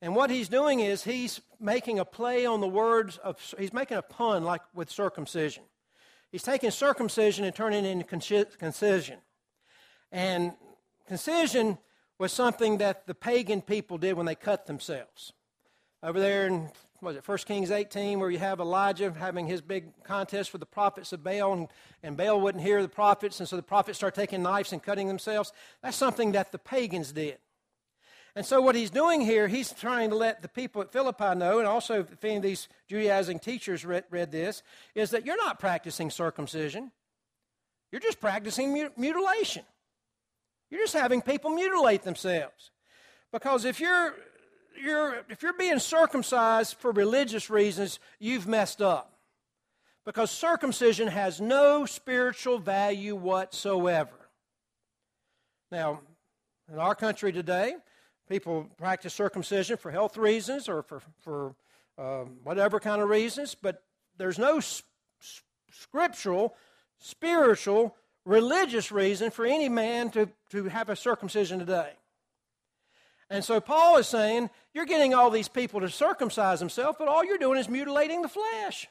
And 0.00 0.14
what 0.14 0.30
he's 0.30 0.48
doing 0.48 0.80
is 0.80 1.02
he's 1.02 1.40
making 1.58 1.98
a 1.98 2.04
play 2.04 2.46
on 2.46 2.60
the 2.60 2.68
words 2.68 3.18
of, 3.18 3.40
he's 3.58 3.72
making 3.72 3.96
a 3.96 4.02
pun 4.02 4.44
like 4.44 4.62
with 4.74 4.90
circumcision. 4.90 5.64
He's 6.30 6.42
taking 6.42 6.70
circumcision 6.70 7.44
and 7.44 7.54
turning 7.54 7.84
it 7.84 7.88
into 7.88 8.04
concision. 8.58 9.18
And 10.12 10.52
concision 11.06 11.78
was 12.18 12.32
something 12.32 12.78
that 12.78 13.06
the 13.06 13.14
pagan 13.14 13.62
people 13.62 13.98
did 13.98 14.14
when 14.14 14.26
they 14.26 14.34
cut 14.34 14.66
themselves. 14.66 15.32
Over 16.02 16.20
there 16.20 16.46
in 16.46 16.70
was 17.00 17.16
it 17.16 17.26
1 17.26 17.38
Kings 17.38 17.70
18 17.70 18.18
where 18.18 18.30
you 18.30 18.38
have 18.38 18.58
Elijah 18.58 19.12
having 19.12 19.46
his 19.46 19.60
big 19.60 20.02
contest 20.02 20.52
with 20.52 20.60
the 20.60 20.66
prophets 20.66 21.12
of 21.12 21.22
Baal 21.22 21.52
and, 21.52 21.68
and 22.02 22.16
Baal 22.16 22.40
wouldn't 22.40 22.64
hear 22.64 22.82
the 22.82 22.88
prophets 22.88 23.38
and 23.38 23.48
so 23.48 23.54
the 23.54 23.62
prophets 23.62 23.98
start 23.98 24.16
taking 24.16 24.42
knives 24.42 24.72
and 24.72 24.82
cutting 24.82 25.06
themselves. 25.06 25.52
That's 25.82 25.96
something 25.96 26.32
that 26.32 26.50
the 26.50 26.58
pagans 26.58 27.12
did. 27.12 27.38
And 28.34 28.44
so 28.44 28.60
what 28.60 28.74
he's 28.74 28.90
doing 28.90 29.20
here, 29.20 29.48
he's 29.48 29.72
trying 29.72 30.10
to 30.10 30.16
let 30.16 30.42
the 30.42 30.48
people 30.48 30.82
at 30.82 30.92
Philippi 30.92 31.34
know, 31.34 31.58
and 31.58 31.66
also 31.66 32.00
if 32.00 32.24
any 32.24 32.36
of 32.36 32.42
these 32.42 32.68
Judaizing 32.88 33.38
teachers 33.38 33.84
read, 33.84 34.04
read 34.10 34.30
this, 34.30 34.62
is 34.94 35.10
that 35.10 35.24
you're 35.24 35.36
not 35.36 35.58
practicing 35.58 36.10
circumcision. 36.10 36.92
You're 37.90 38.00
just 38.00 38.20
practicing 38.20 38.90
mutilation. 38.96 39.64
You're 40.70 40.82
just 40.82 40.94
having 40.94 41.22
people 41.22 41.50
mutilate 41.50 42.02
themselves. 42.02 42.70
Because 43.32 43.64
if 43.64 43.80
you're, 43.80 44.14
you're, 44.82 45.24
if 45.28 45.42
you're 45.42 45.52
being 45.52 45.78
circumcised 45.78 46.76
for 46.78 46.92
religious 46.92 47.50
reasons, 47.50 47.98
you've 48.18 48.46
messed 48.46 48.82
up. 48.82 49.14
Because 50.04 50.30
circumcision 50.30 51.08
has 51.08 51.40
no 51.40 51.84
spiritual 51.84 52.58
value 52.58 53.14
whatsoever. 53.14 54.30
Now, 55.70 56.00
in 56.72 56.78
our 56.78 56.94
country 56.94 57.32
today, 57.32 57.74
people 58.28 58.68
practice 58.78 59.12
circumcision 59.12 59.76
for 59.76 59.90
health 59.90 60.16
reasons 60.16 60.68
or 60.68 60.82
for, 60.82 61.02
for 61.20 61.54
um, 61.98 62.38
whatever 62.44 62.80
kind 62.80 63.02
of 63.02 63.08
reasons, 63.08 63.54
but 63.54 63.82
there's 64.16 64.38
no 64.38 64.60
scriptural, 65.70 66.54
spiritual 66.98 67.94
religious 68.28 68.92
reason 68.92 69.30
for 69.30 69.46
any 69.46 69.68
man 69.68 70.10
to, 70.10 70.28
to 70.50 70.64
have 70.64 70.90
a 70.90 70.96
circumcision 70.96 71.58
today. 71.58 71.90
And 73.30 73.42
so 73.44 73.60
Paul 73.60 73.96
is 73.96 74.06
saying, 74.06 74.50
you're 74.74 74.86
getting 74.86 75.14
all 75.14 75.30
these 75.30 75.48
people 75.48 75.80
to 75.80 75.88
circumcise 75.90 76.60
themselves, 76.60 76.96
but 76.98 77.08
all 77.08 77.24
you're 77.24 77.38
doing 77.38 77.58
is 77.58 77.68
mutilating 77.68 78.22
the 78.22 78.28
flesh 78.28 78.86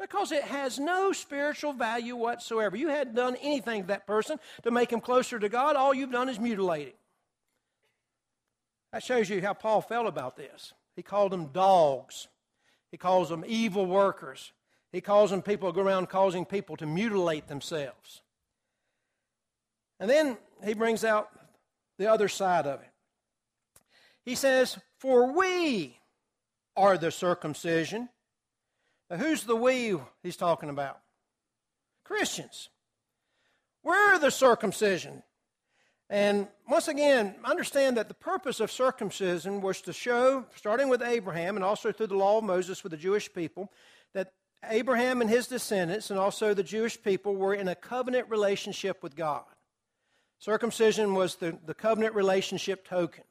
because 0.00 0.32
it 0.32 0.42
has 0.44 0.78
no 0.78 1.12
spiritual 1.12 1.74
value 1.74 2.16
whatsoever. 2.16 2.76
You 2.76 2.88
hadn't 2.88 3.14
done 3.14 3.36
anything 3.42 3.82
to 3.82 3.88
that 3.88 4.06
person 4.06 4.38
to 4.62 4.70
make 4.70 4.90
him 4.90 5.00
closer 5.00 5.38
to 5.38 5.48
God. 5.48 5.76
All 5.76 5.94
you've 5.94 6.10
done 6.10 6.28
is 6.28 6.40
mutilating. 6.40 6.94
That 8.92 9.02
shows 9.02 9.30
you 9.30 9.40
how 9.40 9.54
Paul 9.54 9.80
felt 9.80 10.06
about 10.06 10.36
this. 10.36 10.72
He 10.96 11.02
called 11.02 11.32
them 11.32 11.46
dogs. 11.46 12.28
He 12.90 12.96
calls 12.96 13.28
them 13.28 13.44
evil 13.46 13.86
workers. 13.86 14.52
He 14.92 15.00
calls 15.00 15.30
them 15.30 15.40
people 15.40 15.70
who 15.70 15.74
go 15.74 15.82
around 15.82 16.10
causing 16.10 16.44
people 16.44 16.76
to 16.76 16.86
mutilate 16.86 17.48
themselves. 17.48 18.22
And 20.02 20.10
then 20.10 20.36
he 20.64 20.74
brings 20.74 21.04
out 21.04 21.28
the 21.96 22.10
other 22.10 22.26
side 22.26 22.66
of 22.66 22.80
it. 22.80 22.90
He 24.24 24.34
says, 24.34 24.76
For 24.98 25.32
we 25.32 25.96
are 26.76 26.98
the 26.98 27.12
circumcision. 27.12 28.08
Now, 29.08 29.18
who's 29.18 29.44
the 29.44 29.54
we 29.54 29.96
he's 30.24 30.36
talking 30.36 30.70
about? 30.70 30.98
Christians. 32.04 32.68
We're 33.84 34.18
the 34.18 34.32
circumcision. 34.32 35.22
And 36.10 36.48
once 36.68 36.88
again, 36.88 37.36
understand 37.44 37.96
that 37.96 38.08
the 38.08 38.14
purpose 38.14 38.58
of 38.58 38.72
circumcision 38.72 39.60
was 39.60 39.82
to 39.82 39.92
show, 39.92 40.46
starting 40.56 40.88
with 40.88 41.00
Abraham 41.00 41.54
and 41.54 41.64
also 41.64 41.92
through 41.92 42.08
the 42.08 42.16
law 42.16 42.38
of 42.38 42.44
Moses 42.44 42.82
with 42.82 42.90
the 42.90 42.98
Jewish 42.98 43.32
people, 43.32 43.70
that 44.14 44.32
Abraham 44.68 45.20
and 45.20 45.30
his 45.30 45.46
descendants 45.46 46.10
and 46.10 46.18
also 46.18 46.54
the 46.54 46.64
Jewish 46.64 47.00
people 47.00 47.36
were 47.36 47.54
in 47.54 47.68
a 47.68 47.76
covenant 47.76 48.28
relationship 48.30 49.00
with 49.00 49.14
God. 49.14 49.44
Circumcision 50.42 51.14
was 51.14 51.36
the, 51.36 51.56
the 51.66 51.72
covenant 51.72 52.16
relationship 52.16 52.84
token. 52.84 53.22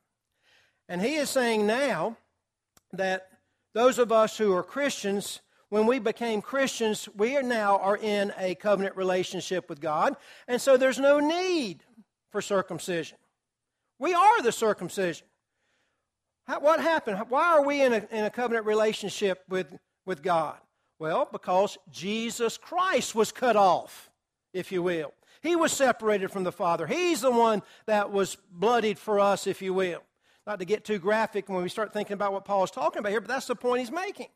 And 0.88 1.02
he 1.02 1.16
is 1.16 1.30
saying 1.30 1.68
now 1.68 2.16
that 2.94 3.28
those 3.74 4.00
of 4.00 4.14
us 4.14 4.38
who 4.38 4.56
are 4.56 4.64
Christians, 4.64 5.42
when 5.68 5.88
we 5.88 6.00
became 6.00 6.42
Christians, 6.42 7.10
we 7.14 7.36
are 7.36 7.44
now 7.44 7.80
are 7.80 7.98
in 7.98 8.32
a 8.38 8.56
covenant 8.56 8.96
relationship 8.96 9.70
with 9.70 9.82
God. 9.82 10.16
And 10.48 10.62
so 10.62 10.78
there's 10.78 11.00
no 11.00 11.20
need 11.20 11.84
for 12.30 12.42
circumcision. 12.42 13.18
We 14.00 14.14
are 14.14 14.42
the 14.42 14.54
circumcision. 14.54 15.28
What 16.62 16.80
happened? 16.80 17.22
Why 17.28 17.58
are 17.58 17.66
we 17.66 17.82
in 17.82 17.92
a, 17.92 18.08
in 18.10 18.24
a 18.24 18.30
covenant 18.30 18.66
relationship 18.66 19.44
with, 19.50 19.68
with 20.06 20.24
God? 20.24 20.56
Well, 20.98 21.28
because 21.30 21.78
Jesus 21.92 22.58
Christ 22.58 23.16
was 23.16 23.34
cut 23.34 23.58
off, 23.58 24.10
if 24.54 24.72
you 24.72 24.82
will. 24.82 25.12
He 25.42 25.56
was 25.56 25.72
separated 25.72 26.32
from 26.32 26.44
the 26.44 26.52
Father. 26.52 26.86
He's 26.86 27.22
the 27.22 27.32
one 27.32 27.64
that 27.88 28.12
was 28.12 28.38
bloodied 28.52 29.00
for 29.00 29.20
us, 29.20 29.48
if 29.48 29.62
you 29.62 29.74
will. 29.74 30.04
Not 30.46 30.60
to 30.60 30.66
get 30.66 30.86
too 30.86 31.00
graphic 31.00 31.50
when 31.50 31.64
we 31.64 31.70
start 31.70 31.94
thinking 31.94 32.14
about 32.14 32.34
what 32.34 32.46
Paul 32.46 32.64
is 32.64 32.72
talking 32.72 33.00
about 33.00 33.12
here, 33.12 33.22
but 33.22 33.28
that's 33.28 33.48
the 33.48 33.56
point 33.56 33.82
he's 33.82 33.92
making. 33.92 34.28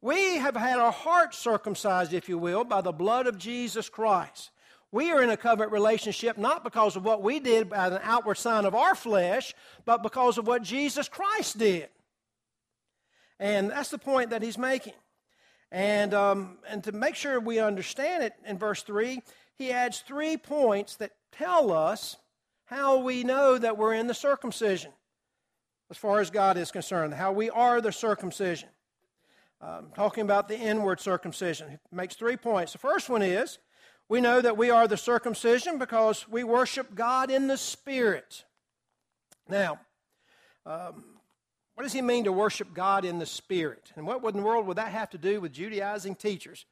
We 0.00 0.36
have 0.36 0.56
had 0.56 0.78
our 0.78 0.92
hearts 0.92 1.38
circumcised, 1.38 2.12
if 2.12 2.28
you 2.28 2.38
will, 2.38 2.64
by 2.64 2.80
the 2.80 2.92
blood 2.92 3.26
of 3.26 3.38
Jesus 3.38 3.88
Christ. 3.88 4.50
We 4.92 5.10
are 5.10 5.22
in 5.22 5.30
a 5.30 5.36
covenant 5.36 5.72
relationship 5.72 6.38
not 6.38 6.62
because 6.62 6.94
of 6.94 7.04
what 7.04 7.22
we 7.22 7.40
did 7.40 7.70
by 7.70 7.88
an 7.88 7.98
outward 8.02 8.36
sign 8.36 8.64
of 8.64 8.74
our 8.74 8.94
flesh, 8.94 9.54
but 9.84 10.02
because 10.02 10.38
of 10.38 10.46
what 10.46 10.62
Jesus 10.62 11.08
Christ 11.08 11.58
did. 11.58 11.88
And 13.40 13.70
that's 13.70 13.90
the 13.90 13.98
point 13.98 14.30
that 14.30 14.42
he's 14.42 14.58
making. 14.58 14.92
And, 15.72 16.14
um, 16.14 16.58
and 16.68 16.84
to 16.84 16.92
make 16.92 17.16
sure 17.16 17.40
we 17.40 17.58
understand 17.58 18.22
it 18.22 18.34
in 18.46 18.58
verse 18.58 18.82
3, 18.82 19.20
he 19.56 19.70
adds 19.70 20.00
three 20.00 20.36
points 20.36 20.96
that 20.96 21.12
tell 21.32 21.72
us 21.72 22.16
how 22.66 22.98
we 22.98 23.24
know 23.24 23.58
that 23.58 23.78
we're 23.78 23.94
in 23.94 24.06
the 24.06 24.14
circumcision, 24.14 24.90
as 25.90 25.96
far 25.96 26.20
as 26.20 26.30
God 26.30 26.56
is 26.56 26.70
concerned, 26.70 27.14
how 27.14 27.32
we 27.32 27.50
are 27.50 27.80
the 27.80 27.92
circumcision. 27.92 28.68
Um, 29.60 29.86
talking 29.94 30.22
about 30.22 30.48
the 30.48 30.58
inward 30.58 31.00
circumcision. 31.00 31.70
He 31.70 31.96
makes 31.96 32.16
three 32.16 32.36
points. 32.36 32.72
The 32.72 32.78
first 32.78 33.08
one 33.08 33.22
is 33.22 33.58
we 34.10 34.20
know 34.20 34.42
that 34.42 34.58
we 34.58 34.70
are 34.70 34.86
the 34.86 34.98
circumcision 34.98 35.78
because 35.78 36.28
we 36.28 36.44
worship 36.44 36.94
God 36.94 37.30
in 37.30 37.46
the 37.46 37.56
Spirit. 37.56 38.44
Now, 39.48 39.78
um, 40.66 41.04
what 41.74 41.84
does 41.84 41.94
he 41.94 42.02
mean 42.02 42.24
to 42.24 42.32
worship 42.32 42.74
God 42.74 43.04
in 43.06 43.18
the 43.18 43.26
Spirit? 43.26 43.92
And 43.96 44.06
what 44.06 44.22
in 44.24 44.40
the 44.40 44.46
world 44.46 44.66
would 44.66 44.76
that 44.76 44.92
have 44.92 45.10
to 45.10 45.18
do 45.18 45.40
with 45.40 45.52
Judaizing 45.52 46.16
teachers? 46.16 46.66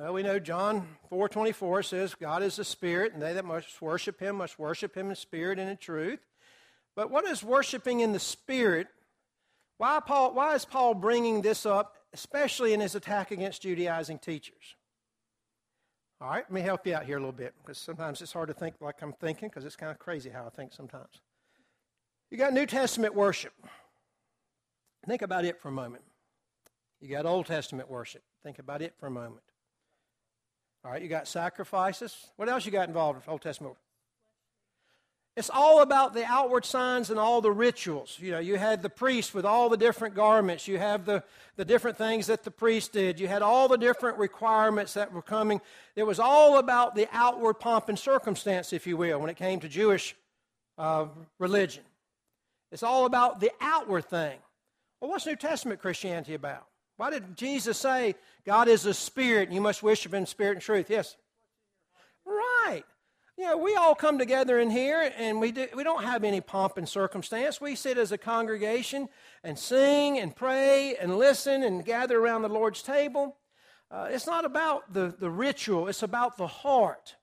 Well, 0.00 0.14
we 0.14 0.22
know 0.22 0.38
John 0.38 0.96
4:24 1.10 1.82
says 1.82 2.14
God 2.14 2.42
is 2.42 2.58
a 2.58 2.64
spirit 2.64 3.12
and 3.12 3.20
they 3.20 3.34
that 3.34 3.44
must 3.44 3.82
worship 3.82 4.18
him 4.18 4.36
must 4.36 4.58
worship 4.58 4.94
him 4.94 5.10
in 5.10 5.14
spirit 5.14 5.58
and 5.58 5.68
in 5.68 5.76
truth. 5.76 6.20
But 6.96 7.10
what 7.10 7.26
is 7.26 7.44
worshiping 7.44 8.00
in 8.00 8.12
the 8.12 8.18
spirit? 8.18 8.88
Why 9.76 10.00
Paul 10.00 10.32
why 10.32 10.54
is 10.54 10.64
Paul 10.64 10.94
bringing 10.94 11.42
this 11.42 11.66
up 11.66 11.98
especially 12.14 12.72
in 12.72 12.80
his 12.80 12.94
attack 12.94 13.30
against 13.30 13.60
Judaizing 13.60 14.20
teachers? 14.20 14.74
All 16.18 16.30
right, 16.30 16.44
let 16.44 16.50
me 16.50 16.62
help 16.62 16.86
you 16.86 16.94
out 16.94 17.04
here 17.04 17.18
a 17.18 17.20
little 17.20 17.30
bit 17.30 17.52
because 17.60 17.76
sometimes 17.76 18.22
it's 18.22 18.32
hard 18.32 18.48
to 18.48 18.54
think 18.54 18.76
like 18.80 19.02
I'm 19.02 19.12
thinking 19.12 19.50
because 19.50 19.66
it's 19.66 19.76
kind 19.76 19.92
of 19.92 19.98
crazy 19.98 20.30
how 20.30 20.46
I 20.46 20.48
think 20.48 20.72
sometimes. 20.72 21.20
You 22.30 22.38
got 22.38 22.54
New 22.54 22.64
Testament 22.64 23.14
worship. 23.14 23.52
Think 25.06 25.20
about 25.20 25.44
it 25.44 25.60
for 25.60 25.68
a 25.68 25.72
moment. 25.72 26.04
You 27.02 27.10
got 27.10 27.26
Old 27.26 27.44
Testament 27.44 27.90
worship. 27.90 28.22
Think 28.42 28.58
about 28.58 28.80
it 28.80 28.94
for 28.98 29.06
a 29.06 29.10
moment. 29.10 29.42
All 30.84 30.90
right, 30.90 31.02
you 31.02 31.08
got 31.08 31.28
sacrifices. 31.28 32.30
What 32.36 32.48
else 32.48 32.64
you 32.64 32.72
got 32.72 32.88
involved 32.88 33.18
with 33.18 33.28
Old 33.28 33.42
Testament? 33.42 33.76
It's 35.36 35.50
all 35.50 35.80
about 35.80 36.12
the 36.12 36.24
outward 36.24 36.64
signs 36.64 37.08
and 37.08 37.18
all 37.18 37.40
the 37.40 37.52
rituals. 37.52 38.18
You 38.20 38.32
know, 38.32 38.40
you 38.40 38.56
had 38.56 38.82
the 38.82 38.90
priest 38.90 39.32
with 39.32 39.44
all 39.44 39.68
the 39.68 39.76
different 39.76 40.14
garments. 40.14 40.66
You 40.66 40.78
have 40.78 41.04
the, 41.04 41.22
the 41.56 41.64
different 41.64 41.96
things 41.96 42.26
that 42.26 42.42
the 42.42 42.50
priest 42.50 42.92
did. 42.92 43.20
You 43.20 43.28
had 43.28 43.40
all 43.40 43.68
the 43.68 43.78
different 43.78 44.18
requirements 44.18 44.94
that 44.94 45.12
were 45.12 45.22
coming. 45.22 45.60
It 45.94 46.02
was 46.02 46.18
all 46.18 46.58
about 46.58 46.94
the 46.94 47.08
outward 47.12 47.54
pomp 47.54 47.88
and 47.88 47.98
circumstance, 47.98 48.72
if 48.72 48.86
you 48.86 48.96
will, 48.96 49.20
when 49.20 49.30
it 49.30 49.36
came 49.36 49.60
to 49.60 49.68
Jewish 49.68 50.16
uh, 50.78 51.06
religion. 51.38 51.84
It's 52.72 52.82
all 52.82 53.06
about 53.06 53.40
the 53.40 53.52
outward 53.60 54.06
thing. 54.06 54.38
Well, 55.00 55.10
what's 55.10 55.26
New 55.26 55.36
Testament 55.36 55.80
Christianity 55.80 56.34
about? 56.34 56.66
Why 57.00 57.08
did 57.08 57.34
Jesus 57.34 57.78
say 57.78 58.14
God 58.44 58.68
is 58.68 58.84
a 58.84 58.92
spirit 58.92 59.48
and 59.48 59.54
you 59.54 59.62
must 59.62 59.82
worship 59.82 60.12
in 60.12 60.26
spirit 60.26 60.56
and 60.56 60.60
truth? 60.60 60.90
Yes. 60.90 61.16
Right. 62.26 62.82
you 63.38 63.46
know, 63.46 63.56
we 63.56 63.74
all 63.74 63.94
come 63.94 64.18
together 64.18 64.58
in 64.58 64.68
here 64.68 65.10
and 65.16 65.40
we, 65.40 65.50
do, 65.50 65.66
we 65.74 65.82
don't 65.82 66.04
have 66.04 66.24
any 66.24 66.42
pomp 66.42 66.76
and 66.76 66.86
circumstance. 66.86 67.58
We 67.58 67.74
sit 67.74 67.96
as 67.96 68.12
a 68.12 68.18
congregation 68.18 69.08
and 69.42 69.58
sing 69.58 70.18
and 70.18 70.36
pray 70.36 70.94
and 70.96 71.16
listen 71.16 71.62
and 71.62 71.82
gather 71.86 72.18
around 72.18 72.42
the 72.42 72.50
Lord's 72.50 72.82
table. 72.82 73.34
Uh, 73.90 74.08
it's 74.10 74.26
not 74.26 74.44
about 74.44 74.92
the, 74.92 75.14
the 75.18 75.30
ritual, 75.30 75.88
it's 75.88 76.02
about 76.02 76.36
the 76.36 76.48
heart. 76.48 77.16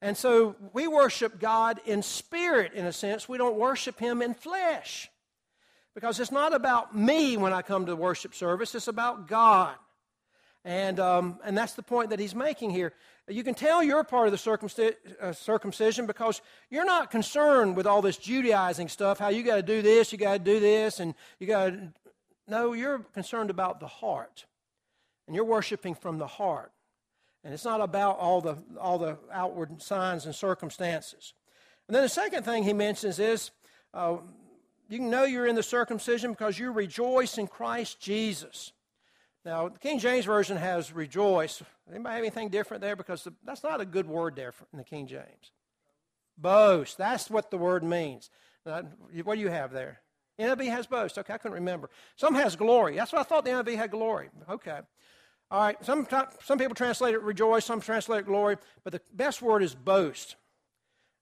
And 0.00 0.16
so 0.16 0.54
we 0.72 0.86
worship 0.86 1.40
God 1.40 1.80
in 1.84 2.04
spirit, 2.04 2.74
in 2.74 2.86
a 2.86 2.92
sense. 2.92 3.28
We 3.28 3.38
don't 3.38 3.56
worship 3.56 3.98
Him 3.98 4.22
in 4.22 4.34
flesh. 4.34 5.10
Because 5.94 6.20
it's 6.20 6.32
not 6.32 6.54
about 6.54 6.96
me 6.96 7.36
when 7.36 7.52
I 7.52 7.62
come 7.62 7.86
to 7.86 7.96
worship 7.96 8.34
service, 8.34 8.74
it's 8.74 8.88
about 8.88 9.26
God. 9.26 9.74
And, 10.64 11.00
um, 11.00 11.38
and 11.44 11.56
that's 11.56 11.72
the 11.72 11.82
point 11.82 12.10
that 12.10 12.20
he's 12.20 12.34
making 12.34 12.70
here. 12.70 12.92
You 13.28 13.42
can 13.42 13.54
tell 13.54 13.82
you're 13.82 14.04
part 14.04 14.28
of 14.28 14.32
the 14.32 14.96
uh, 15.20 15.32
circumcision 15.32 16.06
because 16.06 16.42
you're 16.68 16.84
not 16.84 17.10
concerned 17.10 17.76
with 17.76 17.86
all 17.86 18.02
this 18.02 18.18
Judaizing 18.18 18.88
stuff, 18.88 19.18
how 19.18 19.28
you 19.28 19.42
got 19.42 19.56
to 19.56 19.62
do 19.62 19.82
this, 19.82 20.12
you 20.12 20.18
got 20.18 20.32
to 20.34 20.38
do 20.38 20.60
this, 20.60 21.00
and 21.00 21.14
you 21.38 21.46
got 21.46 21.66
to. 21.70 21.92
No, 22.46 22.72
you're 22.72 22.98
concerned 22.98 23.48
about 23.48 23.80
the 23.80 23.86
heart. 23.86 24.44
And 25.26 25.36
you're 25.36 25.44
worshiping 25.44 25.94
from 25.94 26.18
the 26.18 26.26
heart. 26.26 26.72
And 27.44 27.54
it's 27.54 27.64
not 27.64 27.80
about 27.80 28.18
all 28.18 28.40
the, 28.40 28.58
all 28.78 28.98
the 28.98 29.16
outward 29.32 29.80
signs 29.80 30.26
and 30.26 30.34
circumstances. 30.34 31.32
And 31.86 31.94
then 31.94 32.02
the 32.02 32.08
second 32.08 32.44
thing 32.44 32.64
he 32.64 32.72
mentions 32.72 33.18
is 33.18 33.52
uh, 33.94 34.16
you 34.90 34.98
can 34.98 35.08
know 35.08 35.24
you're 35.24 35.46
in 35.46 35.54
the 35.54 35.62
circumcision 35.62 36.32
because 36.32 36.58
you 36.58 36.72
rejoice 36.72 37.38
in 37.38 37.46
Christ 37.46 38.00
Jesus. 38.00 38.72
Now, 39.44 39.68
the 39.68 39.78
King 39.78 39.98
James 39.98 40.24
Version 40.24 40.56
has 40.56 40.92
rejoice. 40.92 41.62
Anybody 41.88 42.14
have 42.14 42.22
anything 42.22 42.48
different 42.50 42.82
there? 42.82 42.96
Because 42.96 43.24
the, 43.24 43.32
that's 43.44 43.62
not 43.62 43.80
a 43.80 43.86
good 43.86 44.06
word 44.06 44.36
there 44.36 44.52
in 44.72 44.78
the 44.78 44.84
King 44.84 45.06
James. 45.06 45.52
Boast. 46.36 46.98
That's 46.98 47.30
what 47.30 47.50
the 47.50 47.56
word 47.56 47.84
means. 47.84 48.30
Now, 48.66 48.82
what 49.24 49.36
do 49.36 49.40
you 49.40 49.48
have 49.48 49.72
there? 49.72 50.00
NIV 50.38 50.68
has 50.70 50.86
boast. 50.86 51.18
Okay, 51.18 51.32
I 51.32 51.38
couldn't 51.38 51.54
remember. 51.54 51.88
Some 52.16 52.34
has 52.34 52.56
glory. 52.56 52.96
That's 52.96 53.12
what 53.12 53.20
I 53.20 53.24
thought 53.24 53.44
the 53.44 53.50
NIV 53.50 53.76
had 53.76 53.90
glory. 53.90 54.28
Okay. 54.48 54.80
All 55.50 55.60
right. 55.60 55.84
Some, 55.84 56.06
some 56.42 56.58
people 56.58 56.74
translate 56.74 57.14
it 57.14 57.22
rejoice, 57.22 57.64
some 57.64 57.80
translate 57.80 58.20
it 58.20 58.26
glory, 58.26 58.56
but 58.84 58.92
the 58.92 59.00
best 59.14 59.40
word 59.40 59.62
is 59.62 59.74
boast. 59.74 60.36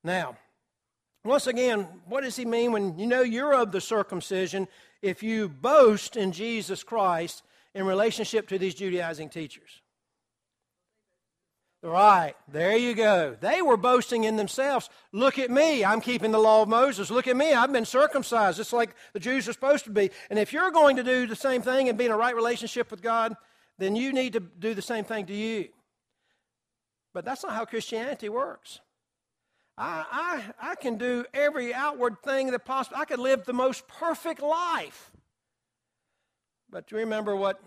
Now, 0.02 0.37
once 1.24 1.46
again, 1.46 1.87
what 2.07 2.22
does 2.22 2.37
he 2.37 2.44
mean 2.44 2.72
when 2.72 2.98
you 2.98 3.07
know 3.07 3.22
you're 3.22 3.54
of 3.54 3.72
the 3.72 3.81
circumcision 3.81 4.68
if 5.02 5.22
you 5.22 5.48
boast 5.48 6.16
in 6.16 6.33
Jesus 6.33 6.83
Christ 6.83 7.42
in 7.74 7.87
relationship 7.87 8.48
to 8.48 8.59
these 8.59 8.74
Judaizing 8.74 9.28
teachers? 9.28 9.83
Right, 11.81 12.35
there 12.48 12.76
you 12.76 12.94
go. 12.94 13.37
They 13.40 13.62
were 13.62 13.76
boasting 13.76 14.24
in 14.24 14.35
themselves. 14.35 14.90
Look 15.12 15.38
at 15.38 15.48
me, 15.48 15.85
I'm 15.85 16.00
keeping 16.00 16.33
the 16.33 16.38
law 16.38 16.62
of 16.62 16.68
Moses. 16.68 17.09
Look 17.09 17.28
at 17.28 17.37
me, 17.37 17.52
I've 17.52 17.72
been 17.72 17.85
circumcised, 17.85 18.59
It's 18.59 18.72
like 18.72 18.96
the 19.12 19.20
Jews 19.20 19.48
are 19.48 19.52
supposed 19.52 19.85
to 19.85 19.90
be. 19.90 20.11
And 20.28 20.40
if 20.40 20.52
you're 20.52 20.72
going 20.72 20.96
to 20.96 21.04
do 21.04 21.28
the 21.28 21.37
same 21.37 21.62
thing 21.62 21.88
and 21.88 21.96
be 21.96 22.07
in 22.07 22.11
a 22.11 22.16
right 22.16 22.35
relationship 22.35 22.90
with 22.90 23.00
God, 23.00 23.37
then 23.78 23.94
you 23.94 24.12
need 24.12 24.33
to 24.33 24.40
do 24.40 24.74
the 24.74 24.83
same 24.83 25.04
thing 25.04 25.26
to 25.26 25.35
you. 25.35 25.68
But 27.14 27.24
that's 27.24 27.44
not 27.44 27.54
how 27.54 27.64
Christianity 27.64 28.28
works. 28.28 28.81
I, 29.78 30.04
I, 30.60 30.70
I 30.72 30.74
can 30.74 30.98
do 30.98 31.24
every 31.32 31.72
outward 31.72 32.20
thing 32.22 32.50
that 32.50 32.64
possible. 32.64 32.96
I 32.98 33.04
could 33.04 33.20
live 33.20 33.44
the 33.44 33.52
most 33.52 33.86
perfect 33.86 34.42
life. 34.42 35.12
But 36.68 36.88
do 36.88 36.96
you 36.96 37.00
remember 37.00 37.36
what 37.36 37.60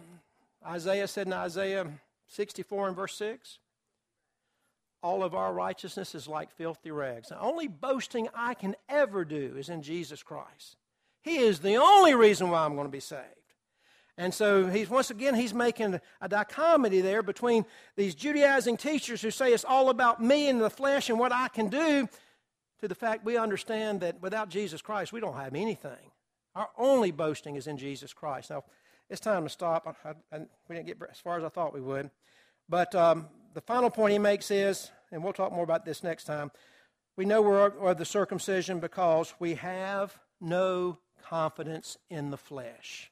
Isaiah 0.66 1.08
said 1.08 1.28
in 1.28 1.34
Isaiah 1.34 1.88
64 2.28 2.90
and 2.90 2.96
verse 2.96 3.16
6? 3.16 3.60
All 5.02 5.24
of 5.24 5.34
our 5.34 5.54
righteousness 5.54 6.14
is 6.14 6.28
like 6.28 6.52
filthy 6.52 6.92
rags. 6.92 7.30
The 7.30 7.40
only 7.40 7.68
boasting 7.68 8.28
I 8.36 8.54
can 8.54 8.76
ever 8.90 9.26
do 9.26 9.56
is 9.58 9.70
in 9.70 9.82
Jesus 9.82 10.22
Christ. 10.22 10.76
He 11.22 11.38
is 11.38 11.60
the 11.60 11.78
only 11.78 12.14
reason 12.14 12.50
why 12.50 12.66
I'm 12.66 12.76
going 12.76 12.88
to 12.88 12.92
be 12.92 13.00
saved. 13.00 13.41
And 14.22 14.32
so 14.32 14.68
he's 14.68 14.88
once 14.88 15.10
again 15.10 15.34
he's 15.34 15.52
making 15.52 16.00
a 16.22 16.30
dichotomy 16.30 17.02
there 17.02 17.24
between 17.24 17.66
these 17.96 18.14
Judaizing 18.14 18.78
teachers 18.78 19.20
who 19.20 19.32
say 19.32 19.52
it's 19.52 19.66
all 19.66 19.90
about 19.90 20.22
me 20.22 20.48
and 20.48 20.62
the 20.62 20.70
flesh 20.70 21.10
and 21.10 21.18
what 21.18 21.34
I 21.34 21.48
can 21.48 21.70
do 21.70 22.08
to 22.82 22.88
the 22.88 22.94
fact 22.94 23.26
we 23.26 23.36
understand 23.36 24.02
that 24.02 24.22
without 24.22 24.50
Jesus 24.50 24.80
Christ 24.80 25.12
we 25.12 25.22
don't 25.22 25.38
have 25.38 25.56
anything. 25.56 26.12
Our 26.54 26.70
only 26.78 27.10
boasting 27.10 27.56
is 27.56 27.66
in 27.66 27.78
Jesus 27.80 28.14
Christ. 28.14 28.52
Now 28.52 28.64
it's 29.10 29.20
time 29.20 29.42
to 29.42 29.50
stop. 29.50 29.98
I, 30.06 30.10
I, 30.32 30.42
we 30.70 30.76
didn't 30.76 30.86
get 30.86 30.98
as 31.10 31.18
far 31.18 31.40
as 31.40 31.44
I 31.44 31.50
thought 31.50 31.74
we 31.74 31.82
would. 31.82 32.12
But 32.70 32.94
um, 32.94 33.28
the 33.56 33.62
final 33.62 33.90
point 33.90 34.14
he 34.14 34.20
makes 34.20 34.52
is, 34.52 34.92
and 35.12 35.24
we'll 35.24 35.34
talk 35.34 35.52
more 35.52 35.64
about 35.64 35.84
this 35.84 36.04
next 36.04 36.26
time, 36.26 36.52
we 37.18 37.26
know 37.26 37.42
we're 37.42 37.70
of 37.90 37.98
the 37.98 38.06
circumcision 38.06 38.80
because 38.80 39.34
we 39.40 39.56
have 39.56 40.20
no 40.40 41.00
confidence 41.28 41.98
in 42.12 42.30
the 42.30 42.38
flesh. 42.38 43.11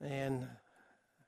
And 0.00 0.46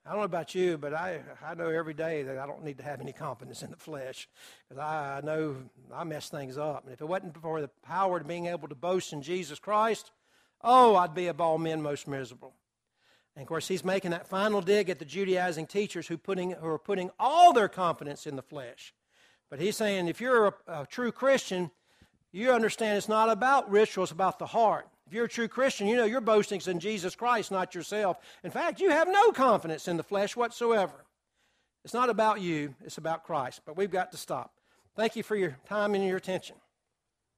I 0.05 0.11
don't 0.11 0.19
know 0.19 0.25
about 0.25 0.55
you, 0.55 0.79
but 0.79 0.93
I, 0.95 1.21
I 1.47 1.55
know 1.55 1.69
every 1.69 1.95
day 1.95 2.25
that 2.25 2.39
I 2.39 2.47
don't 2.47 2.65
need 2.65 2.79
to 2.79 2.85
have 2.85 3.01
any 3.01 3.13
confidence 3.13 3.63
in 3.63 3.71
the 3.71 3.77
flesh 3.77 4.29
because 4.69 4.83
I, 4.83 5.19
I 5.19 5.21
know 5.21 5.57
I 5.95 6.03
mess 6.05 6.29
things 6.29 6.59
up. 6.59 6.85
And 6.85 6.93
if 6.93 7.01
it 7.01 7.07
wasn't 7.07 7.41
for 7.41 7.61
the 7.61 7.71
power 7.85 8.17
of 8.17 8.27
being 8.27 8.47
able 8.47 8.67
to 8.67 8.75
boast 8.75 9.13
in 9.13 9.23
Jesus 9.23 9.61
Christ, 9.61 10.11
oh, 10.61 10.97
I'd 10.97 11.15
be 11.15 11.29
of 11.29 11.41
all 11.41 11.57
men 11.57 11.83
most 11.83 12.09
miserable. 12.09 12.55
And 13.37 13.43
of 13.43 13.49
course, 13.49 13.69
he's 13.69 13.85
making 13.85 14.11
that 14.11 14.27
final 14.27 14.61
dig 14.61 14.91
at 14.91 14.99
the 14.99 15.05
Judaizing 15.05 15.67
teachers 15.67 16.09
who, 16.09 16.19
putting, 16.19 16.51
who 16.51 16.67
are 16.67 16.79
putting 16.79 17.11
all 17.19 17.53
their 17.53 17.69
confidence 17.69 18.27
in 18.27 18.35
the 18.35 18.43
flesh. 18.43 18.93
But 19.51 19.61
he's 19.61 19.77
saying 19.77 20.09
if 20.09 20.21
you're 20.21 20.49
a, 20.49 20.55
a 20.67 20.87
true 20.87 21.13
Christian, 21.13 21.71
you 22.33 22.51
understand 22.51 22.99
it's 22.99 23.09
not 23.09 23.31
about 23.31 23.71
rituals, 23.71 24.09
it's 24.11 24.13
about 24.13 24.39
the 24.39 24.47
heart. 24.47 24.89
If 25.07 25.13
you're 25.13 25.25
a 25.25 25.29
true 25.29 25.49
Christian, 25.49 25.87
you 25.87 25.97
know 25.97 26.05
your 26.05 26.21
boasting's 26.21 26.69
in 26.69 26.81
Jesus 26.81 27.15
Christ, 27.15 27.51
not 27.51 27.75
yourself. 27.75 28.19
In 28.45 28.51
fact, 28.51 28.81
you 28.81 28.91
have 28.91 29.09
no 29.09 29.33
confidence 29.33 29.89
in 29.89 29.97
the 29.97 30.03
flesh 30.03 30.37
whatsoever. 30.37 31.05
It's 31.85 31.95
not 31.95 32.09
about 32.09 32.41
you, 32.41 32.75
it's 32.85 32.99
about 32.99 33.25
Christ. 33.25 33.63
But 33.67 33.77
we've 33.77 33.91
got 33.91 34.13
to 34.13 34.17
stop. 34.17 34.53
Thank 34.97 35.17
you 35.17 35.23
for 35.23 35.37
your 35.37 35.59
time 35.67 35.95
and 35.95 36.07
your 36.07 36.17
attention. 36.17 36.57